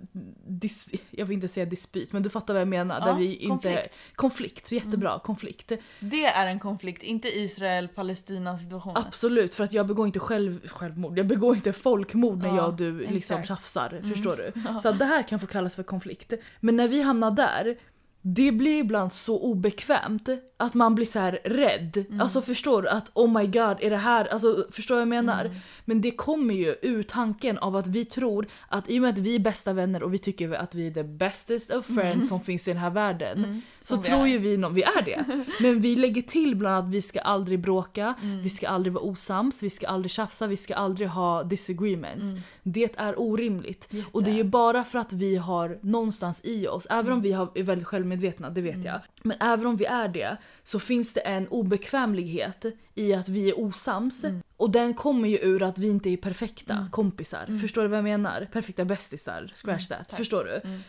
[0.46, 3.00] dis, jag vill inte säga dispyt, men du fattar vad jag menar.
[3.00, 3.94] Ja, där vi inte, konflikt.
[4.14, 5.72] konflikt, jättebra, konflikt.
[6.00, 9.04] Det är en konflikt, inte Israel-Palestina situationen.
[9.06, 12.68] Absolut, för att jag begår inte själv, självmord, jag begår inte folkmord när Ja, jag
[12.68, 13.30] och du liksom exakt.
[13.30, 13.44] Mm.
[13.44, 14.00] tjafsar.
[14.14, 14.78] Förstår du?
[14.82, 16.32] Så det här kan få kallas för konflikt.
[16.60, 17.76] Men när vi hamnar där,
[18.22, 22.04] det blir ibland så obekvämt att man blir så här rädd.
[22.08, 22.20] Mm.
[22.20, 22.88] Alltså förstår du?
[22.88, 24.24] Att oh my god, är det här...
[24.26, 25.44] Alltså förstår vad jag menar?
[25.44, 25.56] Mm.
[25.84, 29.18] Men det kommer ju ur tanken av att vi tror att i och med att
[29.18, 32.40] vi är bästa vänner och vi tycker att vi är the bestest of friends som
[32.40, 33.62] finns i den här världen.
[33.80, 34.02] Så Mm.
[34.02, 34.26] Vi tror är.
[34.26, 35.24] ju vi, vi är det.
[35.60, 38.42] Men vi lägger till bland att vi ska aldrig bråka, Mm.
[38.42, 42.30] vi ska aldrig vara osams, vi ska aldrig tjafsa, vi ska aldrig ha disagreements.
[42.30, 42.42] Mm.
[42.62, 43.88] Det är orimligt.
[44.12, 47.12] Och det är ju bara för att vi har någonstans i oss, även Mm.
[47.18, 48.86] om vi har, är väldigt självmedvetna självmedvetna, det vet Mm.
[48.86, 49.00] jag.
[49.22, 53.58] Men även om vi är det så finns det en obekvämlighet i att vi är
[53.60, 54.24] osams.
[54.24, 54.42] Mm.
[54.56, 57.58] Och den kommer ju ur att vi inte är perfekta kompisar.
[57.60, 58.48] Förstår du vad jag menar?
[58.52, 59.96] Perfekta bästisar, scratch that.
[59.98, 60.04] Mm.
[60.08, 60.16] tack.
[60.18, 60.60] Förstår du?
[60.68, 60.80] Mm.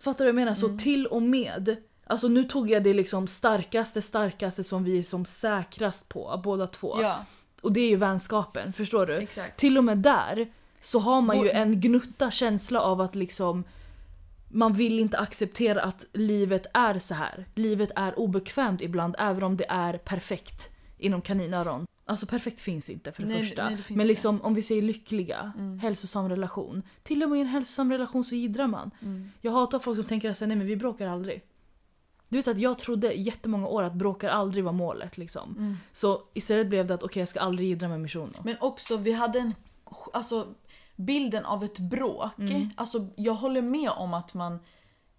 [0.00, 0.54] Fattar du vad jag menar?
[0.54, 5.02] Så till och med, alltså nu tog jag det liksom starkaste, starkaste som vi är
[5.02, 7.02] som säkrast på, båda två.
[7.02, 7.24] Ja,
[7.60, 9.16] Och det är ju vänskapen, förstår du?
[9.16, 9.56] exakt.
[9.60, 10.46] Till och med där
[10.80, 13.64] så har man ju en gnutta känsla av att liksom
[14.54, 17.46] man vill inte acceptera att livet är så här.
[17.54, 21.86] Livet är obekvämt ibland även om det är perfekt inom kaninöron.
[22.06, 23.68] Alltså perfekt finns inte för det Nej, första.
[23.70, 25.78] nej, det Men liksom om vi säger lyckliga, Mm.
[25.78, 26.82] hälsosam relation.
[27.02, 28.90] Till och med i en hälsosam relation så jiddrar man.
[29.02, 29.30] Mm.
[29.40, 31.42] Jag hatar folk som tänker att nej men vi bråkar aldrig.
[32.28, 35.54] Du vet att jag trodde jättemånga år att bråkar aldrig var målet liksom.
[35.58, 35.76] Mm.
[35.92, 38.42] Så istället blev det att okej jag ska aldrig jiddra med missionen.
[38.44, 39.54] Men också, vi hade en...
[40.12, 40.46] Alltså,
[40.96, 42.38] bilden av ett bråk.
[42.38, 42.70] Mm.
[42.76, 44.58] Alltså, jag håller med om att man...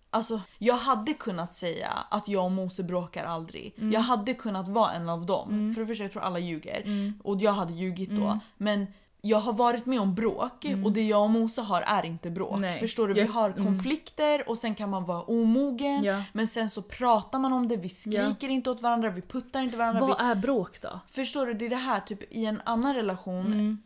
[0.09, 3.73] Alltså, jag hade kunnat säga att jag och Mose bråkar aldrig.
[3.77, 3.91] Mm.
[3.91, 5.73] Jag hade kunnat vara en av dem.
[5.73, 6.81] För det första, jag tror alla ljuger.
[6.81, 7.19] Mm.
[7.23, 8.39] Och jag hade ljugit då.
[8.57, 8.87] Men
[9.27, 12.49] jag har varit med om bråk och det jag och Mose har är inte bråk.
[12.49, 12.61] Mm.
[12.61, 12.79] Nej.
[12.79, 13.13] Förstår du?
[13.13, 13.65] Vi har mm.
[13.65, 16.03] konflikter och sen kan man vara omogen.
[16.03, 16.23] Ja.
[16.33, 19.77] Men sen så pratar man om det, vi skriker inte åt varandra, vi puttar inte
[19.77, 20.01] varandra.
[20.01, 20.99] Vad Vi, är bråk då?
[21.09, 21.53] förstår du?
[21.53, 23.77] Det är det här, typ i en annan relation.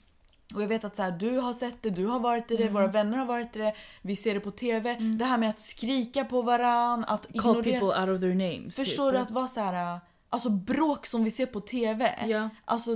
[0.51, 0.55] Mm.
[0.57, 2.69] Och jag vet att så här, du har sett det, du har varit i det,
[2.69, 4.95] våra vänner har varit i det, vi ser det på TV.
[4.95, 7.41] Det här med att skrika på varann, att Mm.
[7.43, 7.79] Call ignorera.
[7.79, 8.75] people out of their names.
[8.75, 9.17] Förstår typ.
[9.19, 9.23] du?
[9.23, 12.15] Att vara så här, alltså bråk som vi ser på TV.
[12.27, 12.49] Ja.
[12.65, 12.91] Alltså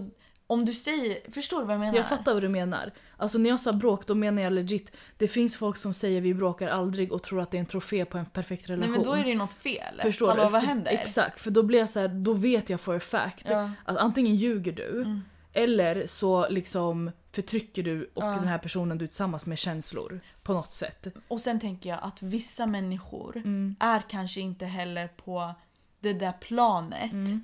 [0.48, 1.96] om du säger, förstår du vad jag menar?
[1.98, 2.92] Jag fattar vad du menar.
[3.18, 6.34] Alltså när jag sa bråk då menar jag legit, det finns folk som säger vi
[6.34, 8.92] bråkar aldrig och tror att det är en trofé på en perfekt relation.
[8.92, 10.00] Nej men då är det ju något fel.
[10.02, 10.50] Förstår Hallå, du?
[10.50, 10.92] vad händer?
[10.92, 13.60] Exakt, för då blir jag så här, då vet jag for a fact Ja.
[13.60, 13.72] Mm.
[13.86, 15.20] att antingen ljuger du
[15.54, 20.54] eller så liksom förtrycker du och den här personen du är tillsammans med känslor på
[20.54, 21.08] något sätt.
[21.28, 23.76] Och sen tänker jag att vissa människor Mm.
[23.80, 25.54] är kanske inte heller på
[26.00, 27.44] det där planet Mm.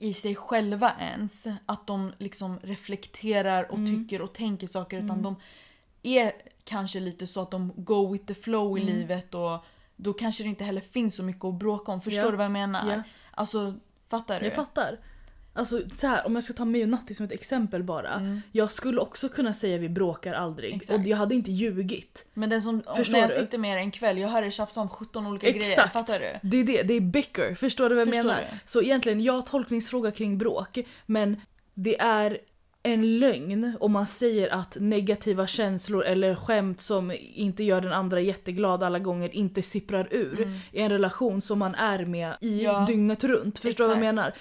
[0.00, 1.46] i sig själva ens.
[1.66, 3.86] Att de liksom reflekterar och Mm.
[4.08, 5.36] tycker och tänker saker utan de
[6.02, 6.32] är
[6.64, 8.94] kanske lite så att de go with the flow i Mm.
[8.94, 9.64] livet och
[9.96, 12.00] då kanske det inte heller finns så mycket att bråka om.
[12.00, 12.30] Förstår Ja.
[12.30, 12.92] du vad jag menar?
[12.96, 13.02] Ja.
[13.30, 13.74] Alltså,
[14.08, 14.46] fattar du?
[14.46, 14.98] Jag fattar.
[15.56, 18.12] Alltså så här, om jag ska ta mig och Natti som ett exempel bara.
[18.14, 18.40] Mm.
[18.52, 20.74] Jag skulle också kunna säga vi bråkar aldrig.
[20.74, 20.98] Exakt.
[20.98, 22.28] Och jag hade inte ljugit.
[22.34, 23.34] Men den som, Förstår när jag du?
[23.34, 25.70] sitter med er en kväll, jag hör er tjafsa om 17 olika grejer.
[25.70, 25.92] Exakt.
[25.92, 26.48] Fattar du?
[26.48, 27.54] Det är det, det är bicker.
[27.54, 28.40] Förstår du vad jag Förstår menar?
[28.52, 28.58] du?
[28.64, 30.78] Så egentligen, jag har tolkningsfråga kring bråk.
[31.06, 31.40] Men
[31.74, 32.38] det är
[32.82, 38.20] en lögn om man säger att negativa känslor eller skämt som inte gör den andra
[38.20, 42.64] jätteglad alla gånger inte sipprar ur i en relation som man är med i Mm.
[42.64, 42.84] Ja.
[42.88, 43.58] dygnet runt.
[43.58, 44.32] Förstår du vad jag menar?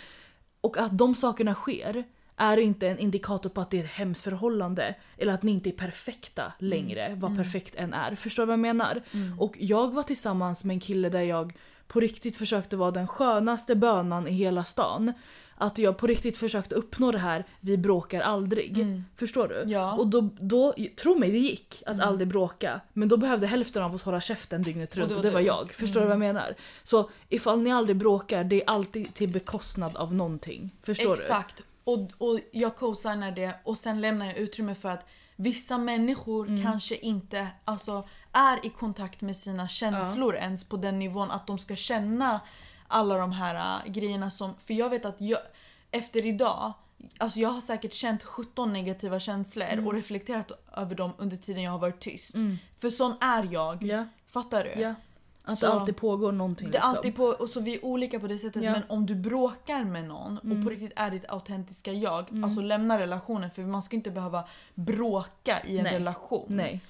[0.66, 2.04] Och att de sakerna sker
[2.38, 4.96] är inte en indikator på att det är ett hemskt förhållande.
[5.18, 7.20] Eller att ni inte är perfekta längre, Mm.
[7.20, 8.16] vad perfekt än är.
[8.16, 9.02] Förstår du vad jag menar?
[9.40, 11.54] Och jag var tillsammans med en kille där jag
[11.88, 15.14] på riktigt försökte vara den skönaste bönan i hela stan.
[15.58, 19.04] Att jag på riktigt försökte uppnå det här, vi bråkar aldrig.
[19.16, 19.56] Förstår du?
[19.56, 19.72] Mm.
[19.72, 19.88] Ja.
[19.88, 20.00] Mm.
[20.00, 22.82] Och då, då, tro mig det gick att aldrig bråka.
[22.94, 25.46] Men då behövde hälften av oss hålla käften dygnet runt och var det var du.
[25.48, 25.72] jag.
[25.72, 26.56] Förstår du vad jag menar?
[26.84, 30.72] Så ifall ni aldrig bråkar, det är alltid till bekostnad av någonting.
[30.84, 31.64] Förstår Exakt.
[31.84, 36.64] Och, och jag co-signar det och sen lämnar jag utrymme för att vissa människor Mm.
[36.64, 41.60] kanske inte alltså, är i kontakt med sina känslor ens på den nivån att de
[41.60, 42.40] ska känna
[42.88, 44.54] alla de här äh, grejerna som...
[44.60, 45.40] För jag vet att jag,
[45.92, 46.74] efter idag,
[47.18, 49.88] alltså jag har säkert känt 17 negativa känslor Mm.
[49.88, 52.36] och reflekterat över dem under tiden jag har varit tyst.
[52.78, 53.84] För sån är jag.
[53.84, 54.82] Ja, Fattar du?
[54.82, 54.96] ja.
[55.48, 56.90] Att Så- det alltid pågår någonting Det liksom.
[56.96, 58.72] alltid på, och så vi är olika på det sättet Ja.
[58.72, 63.00] men om du bråkar med någon och på riktigt är ditt autentiska jag, alltså lämna
[63.00, 64.44] relationen för man ska inte behöva
[64.74, 65.94] bråka i en Nej.
[65.94, 66.46] relation.
[66.50, 66.82] Nej.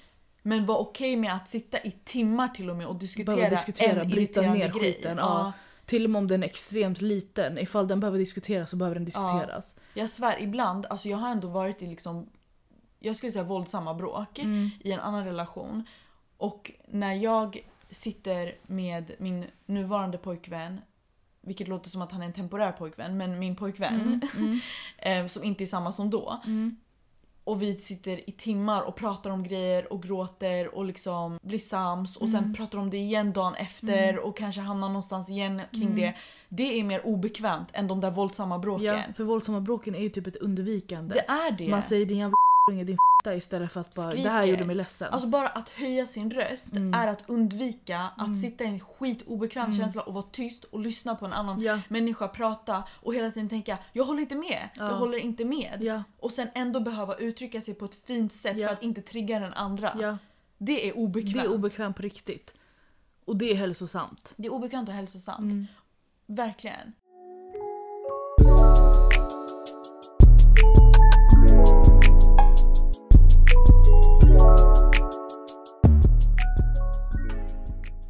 [0.42, 4.08] Men var okej med att sitta i timmar till och med och diskutera, diskutera, en
[4.08, 4.92] bryta irriterande ner grej.
[4.94, 5.16] skiten.
[5.18, 5.52] Ja.
[5.86, 9.04] Till och med om den är extremt liten, ifall den behöver diskuteras så behöver den
[9.04, 9.80] diskuteras.
[9.94, 12.26] Jag svär, ibland, alltså jag har ändå varit i liksom,
[12.98, 14.70] jag skulle säga våldsamma bråk Mm.
[14.80, 15.84] i en annan relation.
[16.36, 20.80] Och när jag sitter med min nuvarande pojkvän,
[21.40, 24.60] vilket låter som att han är en temporär pojkvän, men min pojkvän, Mm.
[24.98, 26.40] eh, som inte är samma som då.
[27.46, 32.16] Och vi sitter i timmar och pratar om grejer och gråter och liksom blir sams
[32.16, 32.42] och Mm.
[32.42, 35.96] sen pratar om det igen dagen efter och kanske hamnar någonstans igen kring Mm.
[35.96, 36.14] det.
[36.48, 38.84] Det är mer obekvämt än de där våldsamma bråken.
[38.86, 41.14] Ja, för våldsamma bråken är ju typ ett undvikande.
[41.14, 41.68] Det är det.
[41.68, 42.34] Man säger din jävla
[42.84, 42.98] din
[43.30, 44.46] f***a istället för att bara det här Skriker.
[44.56, 45.12] gjorde mig ledsen.
[45.12, 46.94] Alltså bara att höja sin röst Mm.
[46.94, 51.26] är att undvika att sitta i en skitobekväm känsla och vara tyst och lyssna på
[51.26, 51.80] en annan Ja.
[51.88, 54.84] människa prata och hela tiden tänka jag håller inte med, Ja.
[54.88, 55.78] jag håller inte med.
[55.80, 59.38] Ja, Och sen ändå behöva uttrycka sig på ett fint sätt för att inte trigga
[59.38, 60.18] den andra.
[60.58, 61.34] Det är obekvämt.
[61.34, 62.54] Det är obekvämt på riktigt.
[63.24, 64.34] Och det är hälsosamt.
[64.36, 65.38] Det är obekvämt och hälsosamt.
[65.40, 65.66] Mm.
[66.26, 66.92] Verkligen.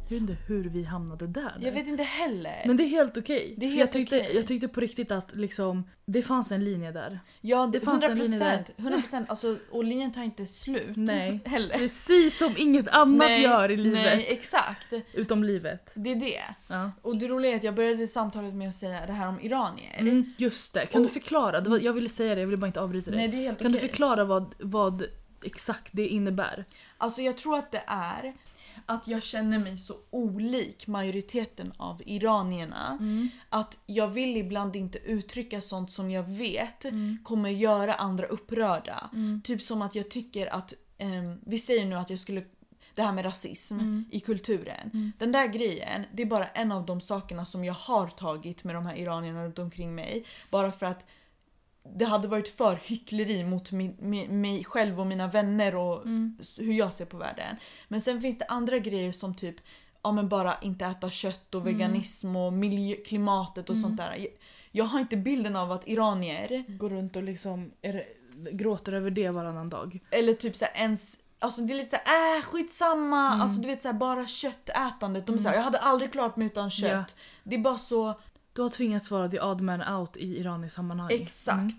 [0.09, 1.53] Jag vet inte hur vi hamnade där.
[1.59, 2.63] Jag vet inte heller.
[2.65, 3.53] Men det är helt okej.
[3.57, 4.35] Det är För helt jag, tyckte, okej.
[4.35, 7.19] jag tyckte på riktigt att liksom, det fanns en linje där.
[7.41, 8.57] ja, det, det fanns en 100 linje där.
[8.57, 8.79] procent.
[8.79, 9.29] 100 procent.
[9.29, 10.95] Alltså, och linjen tar inte slut.
[10.95, 11.39] Nej.
[11.45, 11.77] Heller.
[11.77, 14.03] Precis som inget annat gör i livet.
[14.03, 14.93] Nej, exakt.
[15.13, 15.91] Utom livet.
[15.95, 16.41] Det är det.
[16.67, 16.91] Ja.
[17.01, 19.95] Och det roliga är att jag började samtalet med att säga det här om iranier.
[19.99, 20.85] Mm, just det.
[20.85, 21.61] Kan Och- du förklara?
[21.61, 23.17] Det var, jag ville säga det, jag ville bara inte avbryta dig.
[23.19, 23.89] Nej, det är helt kan du okej.
[23.89, 25.03] förklara vad, vad
[25.43, 26.65] exakt det innebär?
[26.97, 28.33] Alltså jag tror att det är
[28.87, 32.97] att jag känner mig så olik majoriteten av iranierna.
[33.49, 36.85] Att jag vill ibland inte uttrycka sånt som jag vet
[37.23, 39.09] kommer göra andra upprörda.
[39.43, 42.43] Typ som att jag tycker att, ehm, vi säger nu att jag skulle
[42.95, 43.79] det här med rasism
[44.11, 45.13] i kulturen.
[45.17, 48.75] Den där grejen, det är bara en av de sakerna som jag har tagit med
[48.75, 50.25] de här iranierna runt omkring mig.
[50.49, 51.05] Bara för att
[51.95, 56.03] det hade varit för hyckleri mot min, mi- mig själv och mina vänner och
[56.39, 57.55] s- hur jag ser på världen.
[57.87, 59.55] Men sen finns det andra grejer som typ
[60.03, 64.27] ja men bara inte äta kött och veganism och miljö, klimatet och sånt där.
[64.71, 68.03] Jag, har inte bilden av att iranier, Gå runt och liksom är,
[68.51, 69.99] gråter över det varannan dag.
[70.11, 73.41] eller typ så ens Alltså det är lite såhär, äh skitsamma, Mm.
[73.41, 75.25] alltså du vet såhär bara köttätandet.
[75.27, 76.91] De är såhär, jag hade aldrig klarat mig utan kött.
[76.91, 77.03] Ja.
[77.43, 78.19] Det är bara så,
[78.57, 81.11] Du har tvingats vara the odd man out i iranisk sammanhang.
[81.11, 81.57] exakt.
[81.57, 81.69] Mm.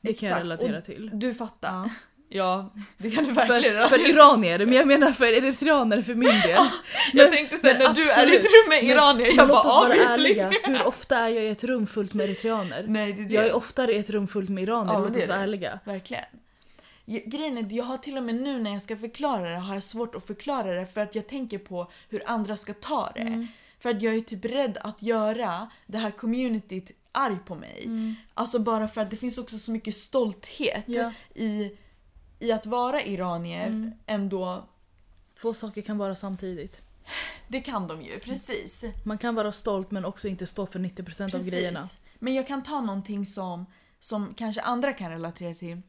[0.00, 1.10] Det kan jag relatera Och till.
[1.12, 1.68] Du fattar.
[1.72, 1.90] Ja.
[2.30, 6.28] Ja, det kan du verkligen För, för iranier, men jag menar för eritreaner för min
[6.40, 6.58] del.
[7.12, 8.40] Jag tänkte såhär, men när du är i absolut.
[8.40, 10.42] ett rum med Men- iranier, Men jag bara obviously.
[10.64, 12.84] Hur ofta är jag i ett rum fullt med eritreaner?
[12.88, 13.34] Nej det är det.
[13.34, 15.78] Jag är oftare i ett rum fullt med iranier, Ja, låt oss vara ärliga.
[15.84, 16.24] Verkligen.
[17.06, 19.82] Grejen är, jag har till och med nu när jag ska förklara det har jag
[19.82, 23.20] svårt att förklara det för att jag tänker på hur andra ska ta det.
[23.20, 23.46] Mm.
[23.78, 27.88] För att jag är typ rädd att göra det här communityt arg på mig.
[28.34, 31.12] Alltså bara för att det finns också så mycket stolthet Ja.
[31.34, 31.76] i,
[32.38, 33.92] i att vara iranier Mm.
[34.06, 34.68] ändå.
[35.34, 36.80] Få saker kan vara samtidigt.
[37.48, 38.84] Det kan de ju, precis.
[39.04, 41.88] Man kan vara stolt men också inte stå för 90% av grejerna.
[42.18, 43.66] Men jag kan ta någonting som,
[44.00, 45.82] som kanske andra kan relatera till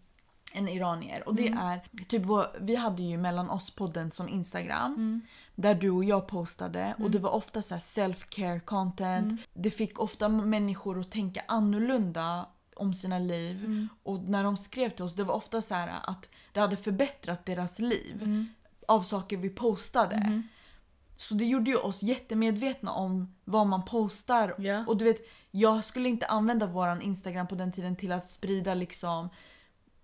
[0.53, 1.27] än iranier.
[1.27, 1.59] Och det Mm.
[1.59, 4.93] är, typ vår, vi hade ju mellan oss-podden som Instagram.
[4.93, 5.21] Mm.
[5.55, 9.25] Där du och jag postade och det var ofta så här self-care content.
[9.31, 9.37] Mm.
[9.53, 13.65] Det fick ofta människor att tänka annorlunda om sina liv.
[13.65, 13.89] Mm.
[14.03, 17.45] Och när de skrev till oss, det var ofta så här att det hade förbättrat
[17.45, 18.23] deras liv.
[18.23, 18.47] Mm.
[18.87, 20.43] Av saker vi postade.
[21.17, 24.55] Så det gjorde ju oss jättemedvetna om vad man postar.
[24.57, 24.85] Ja.
[24.87, 25.17] Och du vet,
[25.51, 29.29] jag skulle inte använda våran Instagram på den tiden till att sprida liksom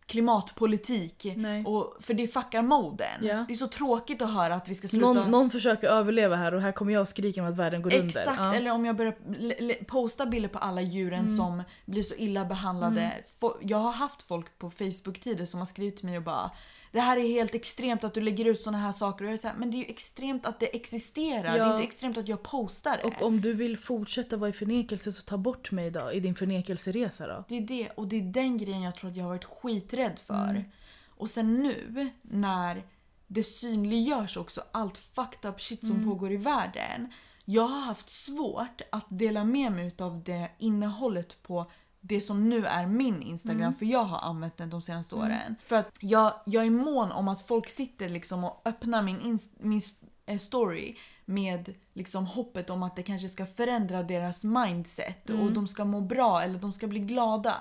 [0.07, 1.33] klimatpolitik.
[1.37, 1.65] Nej.
[1.65, 3.07] Och, för det fuckar moden.
[3.21, 3.45] Ja.
[3.47, 5.13] Det är så tråkigt att höra att vi ska sluta...
[5.13, 7.93] Någon, någon försöker överleva här och här kommer jag och skriker om att världen går
[7.93, 8.05] under.
[8.07, 8.55] Exakt, Ja.
[8.55, 11.37] eller om jag börjar posta bilder på alla djuren Mm.
[11.37, 13.11] som blir så illa behandlade.
[13.39, 16.51] Fo- Jag har haft folk på Facebook-tider som har skrivit till mig och bara
[16.91, 19.37] Det här är helt extremt att du lägger ut såna här saker och jag är
[19.37, 21.51] så här, men det är ju extremt att det existerar.
[21.51, 21.65] Det Ja.
[21.65, 23.07] är inte extremt att jag postar det.
[23.07, 26.35] Och om du vill fortsätta vara i förnekelse så ta bort mig då i din
[26.35, 27.43] förnekelseresa då.
[27.47, 29.45] Det är det, och det är den grejen jag tror att jag har varit
[29.95, 30.49] skiträdd för.
[30.49, 30.63] Mm.
[31.07, 32.83] Och sen nu när
[33.27, 37.13] det synliggörs också allt fucked up shit som pågår i världen.
[37.45, 42.65] Jag har haft svårt att dela med mig av det innehållet på det som nu
[42.65, 45.55] är min Instagram för jag har använt den de senaste åren.
[45.63, 49.81] För att jag, jag är mån om att folk sitter liksom och öppnar min, min
[50.25, 55.67] eh, story med liksom hoppet om att det kanske ska förändra deras mindset och de
[55.67, 57.55] ska må bra eller de ska bli glada.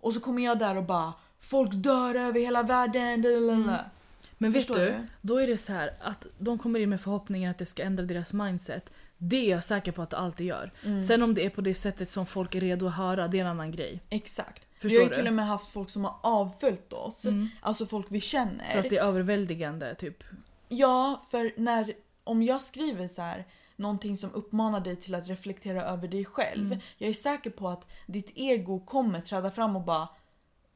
[0.00, 1.12] Och så kommer jag där och bara
[1.42, 3.22] Folk dör över hela världen.
[3.22, 3.90] lalalala."
[4.38, 4.94] Men vet du, du?
[5.20, 8.04] då är det så här att de kommer in med förhoppningen att det ska ändra
[8.04, 8.92] deras mindset.
[9.18, 10.72] Det är jag säker på att det alltid gör.
[10.84, 11.02] Mm.
[11.02, 13.40] Sen om det är på det sättet som folk är redo att höra, det är
[13.40, 14.00] en annan grej.
[14.10, 14.66] Exakt.
[14.74, 17.26] Förstår vi har ju till och med haft folk som har avföljt oss.
[17.60, 18.72] Alltså folk vi känner.
[18.72, 20.24] För att det är överväldigande typ.
[20.68, 25.84] Ja, för när, om jag skriver så här någonting som uppmanar dig till att reflektera
[25.84, 26.78] över dig själv.
[26.98, 30.08] Jag är säker på att ditt ego kommer träda fram och bara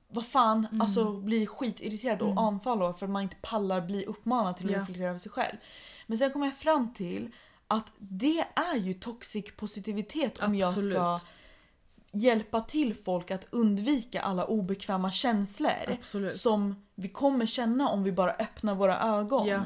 [0.08, 4.66] vad fan, alltså bli skitirriterad och anfalla för att man inte pallar bli uppmanad till
[4.66, 4.78] att Ja.
[4.80, 5.56] reflektera över sig själv.
[6.06, 7.30] Men sen kommer jag fram till
[7.68, 10.92] att det är ju toxic positivitet om jag Absolut.
[10.94, 11.20] ska
[12.12, 15.70] hjälpa till folk att undvika alla obekväma känslor
[16.00, 16.34] Absolut.
[16.34, 19.46] som vi kommer känna om vi bara öppnar våra ögon.
[19.46, 19.62] Ja.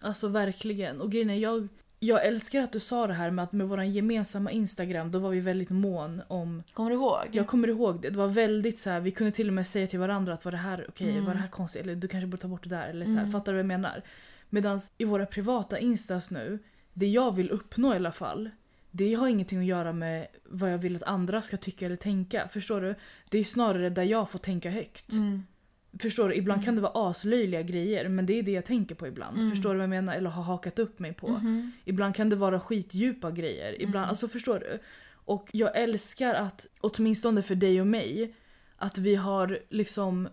[0.00, 1.00] Alltså verkligen.
[1.00, 1.68] Och grejen är, jag,
[2.02, 5.30] jag älskar att du sa det här med att med vår gemensamma Instagram, då var
[5.30, 6.62] vi väldigt mån om...
[6.72, 7.18] Kommer du ihåg?
[7.32, 8.10] Jag kommer ihåg det.
[8.10, 10.52] Det var väldigt så här, vi kunde till och med säga till varandra att var
[10.52, 11.24] det här okej, Mm.
[11.24, 11.82] var det här konstigt?
[11.82, 12.88] Eller du kanske borde ta bort det där.
[12.88, 14.02] Eller så här, Fattar du vad jag menar?
[14.50, 16.58] Medan i våra privata instas nu,
[16.92, 18.50] det jag vill uppnå i alla fall,
[18.90, 22.48] det har ingenting att göra med vad jag vill att andra ska tycka eller tänka.
[22.48, 22.94] Förstår du?
[23.28, 25.12] Det är snarare där jag får tänka högt.
[25.12, 25.42] Mm.
[25.98, 26.34] Förstår du?
[26.34, 29.38] Ibland kan det vara aslöjliga grejer men det är det jag tänker på ibland.
[29.38, 29.50] Mm.
[29.50, 30.14] Förstår du vad jag menar?
[30.14, 31.28] Eller har hakat upp mig på.
[31.28, 31.72] Mhm.
[31.84, 33.82] Ibland kan det vara skitdjupa grejer.
[33.82, 34.08] Ibland, Mm.
[34.08, 34.78] alltså förstår du?
[35.12, 38.34] Och jag älskar att, åtminstone för dig och mig,
[38.76, 40.28] att vi har liksom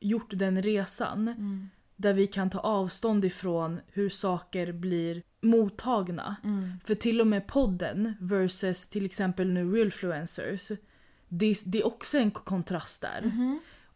[0.00, 1.68] gjort den resan Mm.
[1.96, 6.36] där vi kan ta avstånd ifrån hur saker blir mottagna.
[6.44, 6.70] Mm.
[6.84, 10.68] För till och med podden versus till exempel nu realfluencers,
[11.28, 13.30] det, det är också en kontrast där.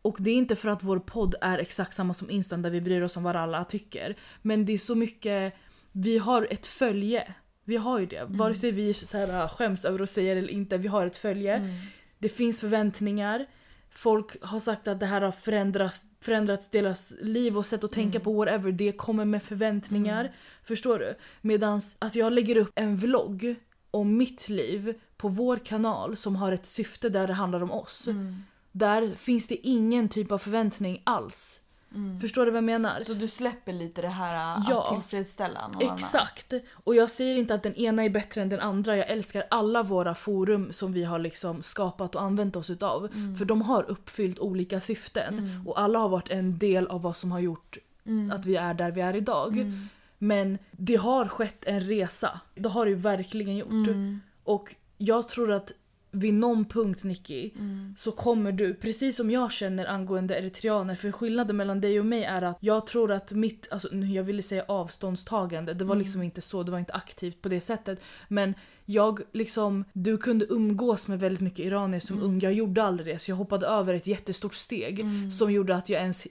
[0.07, 2.81] Och det är inte för att vår podd är exakt samma som Instan där vi
[2.81, 4.17] bryr oss om vad alla tycker.
[4.43, 5.55] Men det är så mycket,
[5.93, 7.35] vi har ett följe.
[7.65, 8.25] Vi har ju det.
[8.29, 11.17] Vare sig vi så här, skäms över att säga det eller inte, vi har ett
[11.17, 11.55] följe.
[11.55, 11.71] Mm.
[12.19, 13.47] Det finns förväntningar.
[13.91, 18.19] Folk har sagt att det här har förändrats, förändrats deras liv och sätt att tänka
[18.19, 18.25] Mm.
[18.25, 18.73] på whatever.
[18.73, 20.33] Det kommer med förväntningar.
[20.65, 21.15] Förstår du?
[21.41, 23.55] Medan att jag lägger upp en vlogg
[23.91, 28.07] om mitt liv på vår kanal som har ett syfte där det handlar om oss.
[28.07, 28.43] Mm.
[28.79, 31.61] Där finns det ingen typ av förväntning alls.
[31.95, 32.21] Mm.
[32.21, 33.03] Förstår du vad jag menar?
[33.07, 34.83] Så du släpper lite det här äh, Ja.
[34.83, 35.97] att tillfredsställa någon annan?
[35.99, 36.53] Exakt!
[36.85, 38.97] Och jag säger inte att den ena är bättre än den andra.
[38.97, 43.05] Jag älskar alla våra forum som vi har liksom skapat och använt oss utav.
[43.15, 43.37] Mm.
[43.37, 45.39] För de har uppfyllt olika syften.
[45.39, 45.69] Mm.
[45.69, 48.31] Och alla har varit en del av vad som har gjort Mm.
[48.31, 49.53] att vi är där vi är idag.
[49.59, 49.89] Mm.
[50.19, 52.41] Men det har skett en resa.
[52.55, 53.71] Det har det ju verkligen gjort.
[53.73, 54.21] Mm.
[54.45, 55.73] Och jag tror att
[56.17, 57.95] vid någon punkt Nicky Mm.
[57.97, 62.25] så kommer du, precis som jag känner angående eritreaner, för skillnaden mellan dig och mig
[62.25, 66.05] är att jag tror att mitt, alltså jag ville säga avståndstagande, det var Mm.
[66.05, 68.01] liksom inte så, det var inte aktivt på det sättet.
[68.29, 68.55] Men
[68.85, 72.29] jag liksom, du kunde umgås med väldigt mycket iranier som Mm.
[72.29, 75.33] ung, jag gjorde aldrig det så jag hoppade över ett jättestort steg Mm.
[75.33, 76.27] som gjorde att jag ens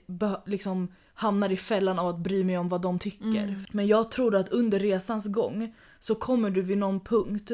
[0.46, 3.26] liksom hamnar i fällan av att bry mig om vad de tycker.
[3.42, 3.60] Mm.
[3.72, 7.50] Men jag tror att under resans gång så kommer du vid någon punkt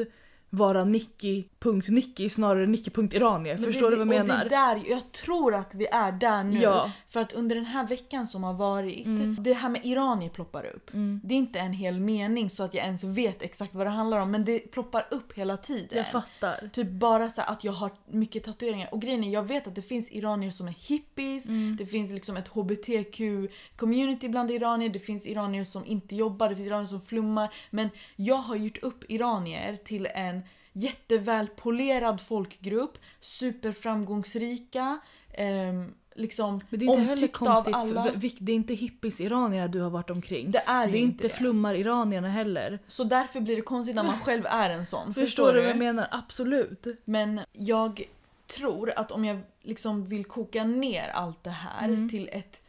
[0.55, 3.55] vara Nicky.Nicky snarare Nicky.Iranier.
[3.55, 4.45] Men Förstår det, du vad jag menar?
[4.49, 6.61] Det är där, jag tror att vi är där nu.
[6.61, 6.91] Ja.
[7.09, 9.37] För att under den här veckan som har varit, Mm.
[9.43, 10.93] det här med iranier ploppar upp.
[10.93, 11.21] Mm.
[11.23, 14.19] Det är inte en hel mening så att jag ens vet exakt vad det handlar
[14.19, 15.97] om men det ploppar upp hela tiden.
[15.97, 16.69] Jag fattar.
[16.73, 18.89] Typ bara så att jag har mycket tatueringar.
[18.93, 21.75] Och grejen är, jag vet att det finns iranier som är hippies, Mm.
[21.79, 26.67] det finns liksom ett hbtq-community bland iranier, det finns iranier som inte jobbar, det finns
[26.67, 27.53] iranier som flummar.
[27.69, 30.42] Men jag har gjort upp iranier till en
[30.73, 34.99] jättevälpolerad folkgrupp, superframgångsrika,
[35.33, 38.03] ehm, liksom Men det är inte heller konstigt, alla.
[38.03, 40.51] för, det är inte hippies-iranierna du har varit omkring.
[40.51, 41.29] Det är, det är inte det.
[41.29, 42.79] flummar-iranierna heller.
[42.87, 45.13] Så därför blir det konstigt när man själv är en sån.
[45.13, 46.07] Förstår, du vad jag menar?
[46.11, 46.87] Absolut.
[47.05, 48.01] Men jag
[48.47, 52.09] tror att om jag liksom vill koka ner allt det här Mm.
[52.09, 52.61] till ett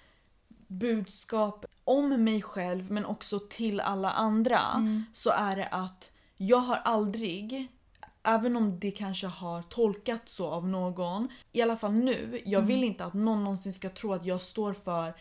[0.66, 5.04] budskap om mig själv men också till alla andra Mm.
[5.12, 7.68] så är det att jag har aldrig,
[8.24, 12.66] även om det kanske har tolkats så av någon, i alla fall nu, jag Mm.
[12.68, 15.14] vill inte att någon någonsin ska tro att jag står för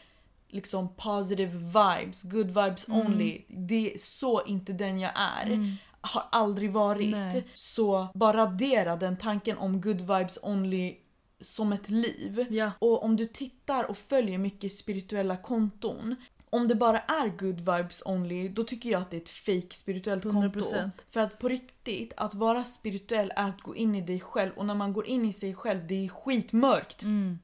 [0.47, 2.99] liksom positive vibes, good vibes Mm.
[2.99, 3.41] only.
[3.47, 5.75] Det är så inte den jag är Mm.
[6.01, 7.11] har aldrig varit.
[7.11, 7.47] Nej.
[7.53, 10.95] Så bara radera den tanken om good vibes only
[11.41, 12.45] som ett liv.
[12.49, 12.71] Ja.
[12.79, 16.15] Och om du tittar och följer mycket spirituella konton
[16.53, 19.75] om det bara är good vibes only, då tycker jag att det är ett fake
[19.75, 20.59] spirituellt konto.
[20.59, 20.89] 100%.
[21.09, 24.65] För att på riktigt, att vara spirituell är att gå in i dig själv och
[24.65, 27.03] när man går in i sig själv, det är skitmörkt.
[27.03, 27.39] Mm.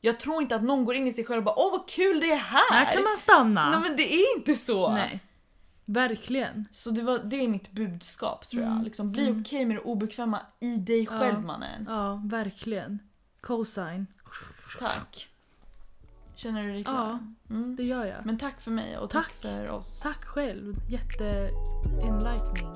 [0.00, 2.20] Jag tror inte att någon går in i sig själv och bara åh vad kul
[2.20, 2.72] det är här!
[2.72, 3.70] Här kan man stanna.
[3.70, 4.92] Nej men det är inte så!
[4.92, 5.20] Nej.
[5.84, 6.68] Verkligen.
[6.72, 8.72] Så det, var, det är mitt budskap tror jag.
[8.72, 8.84] Mm.
[8.84, 9.40] Liksom, bli Mm.
[9.40, 11.40] okej med det obekväma i dig själv Ja.
[11.40, 11.84] mannen.
[11.88, 12.98] Ja, verkligen.
[13.40, 14.06] Cosign.
[14.78, 15.28] Tack.
[16.42, 16.94] Känner du dig klar?
[16.94, 17.76] Ja, mm.
[17.76, 18.26] det gör jag.
[18.26, 20.00] Men tack för mig och tack, tack för oss.
[20.00, 20.74] Tack själv.
[20.90, 22.72] Jätte-enlightening.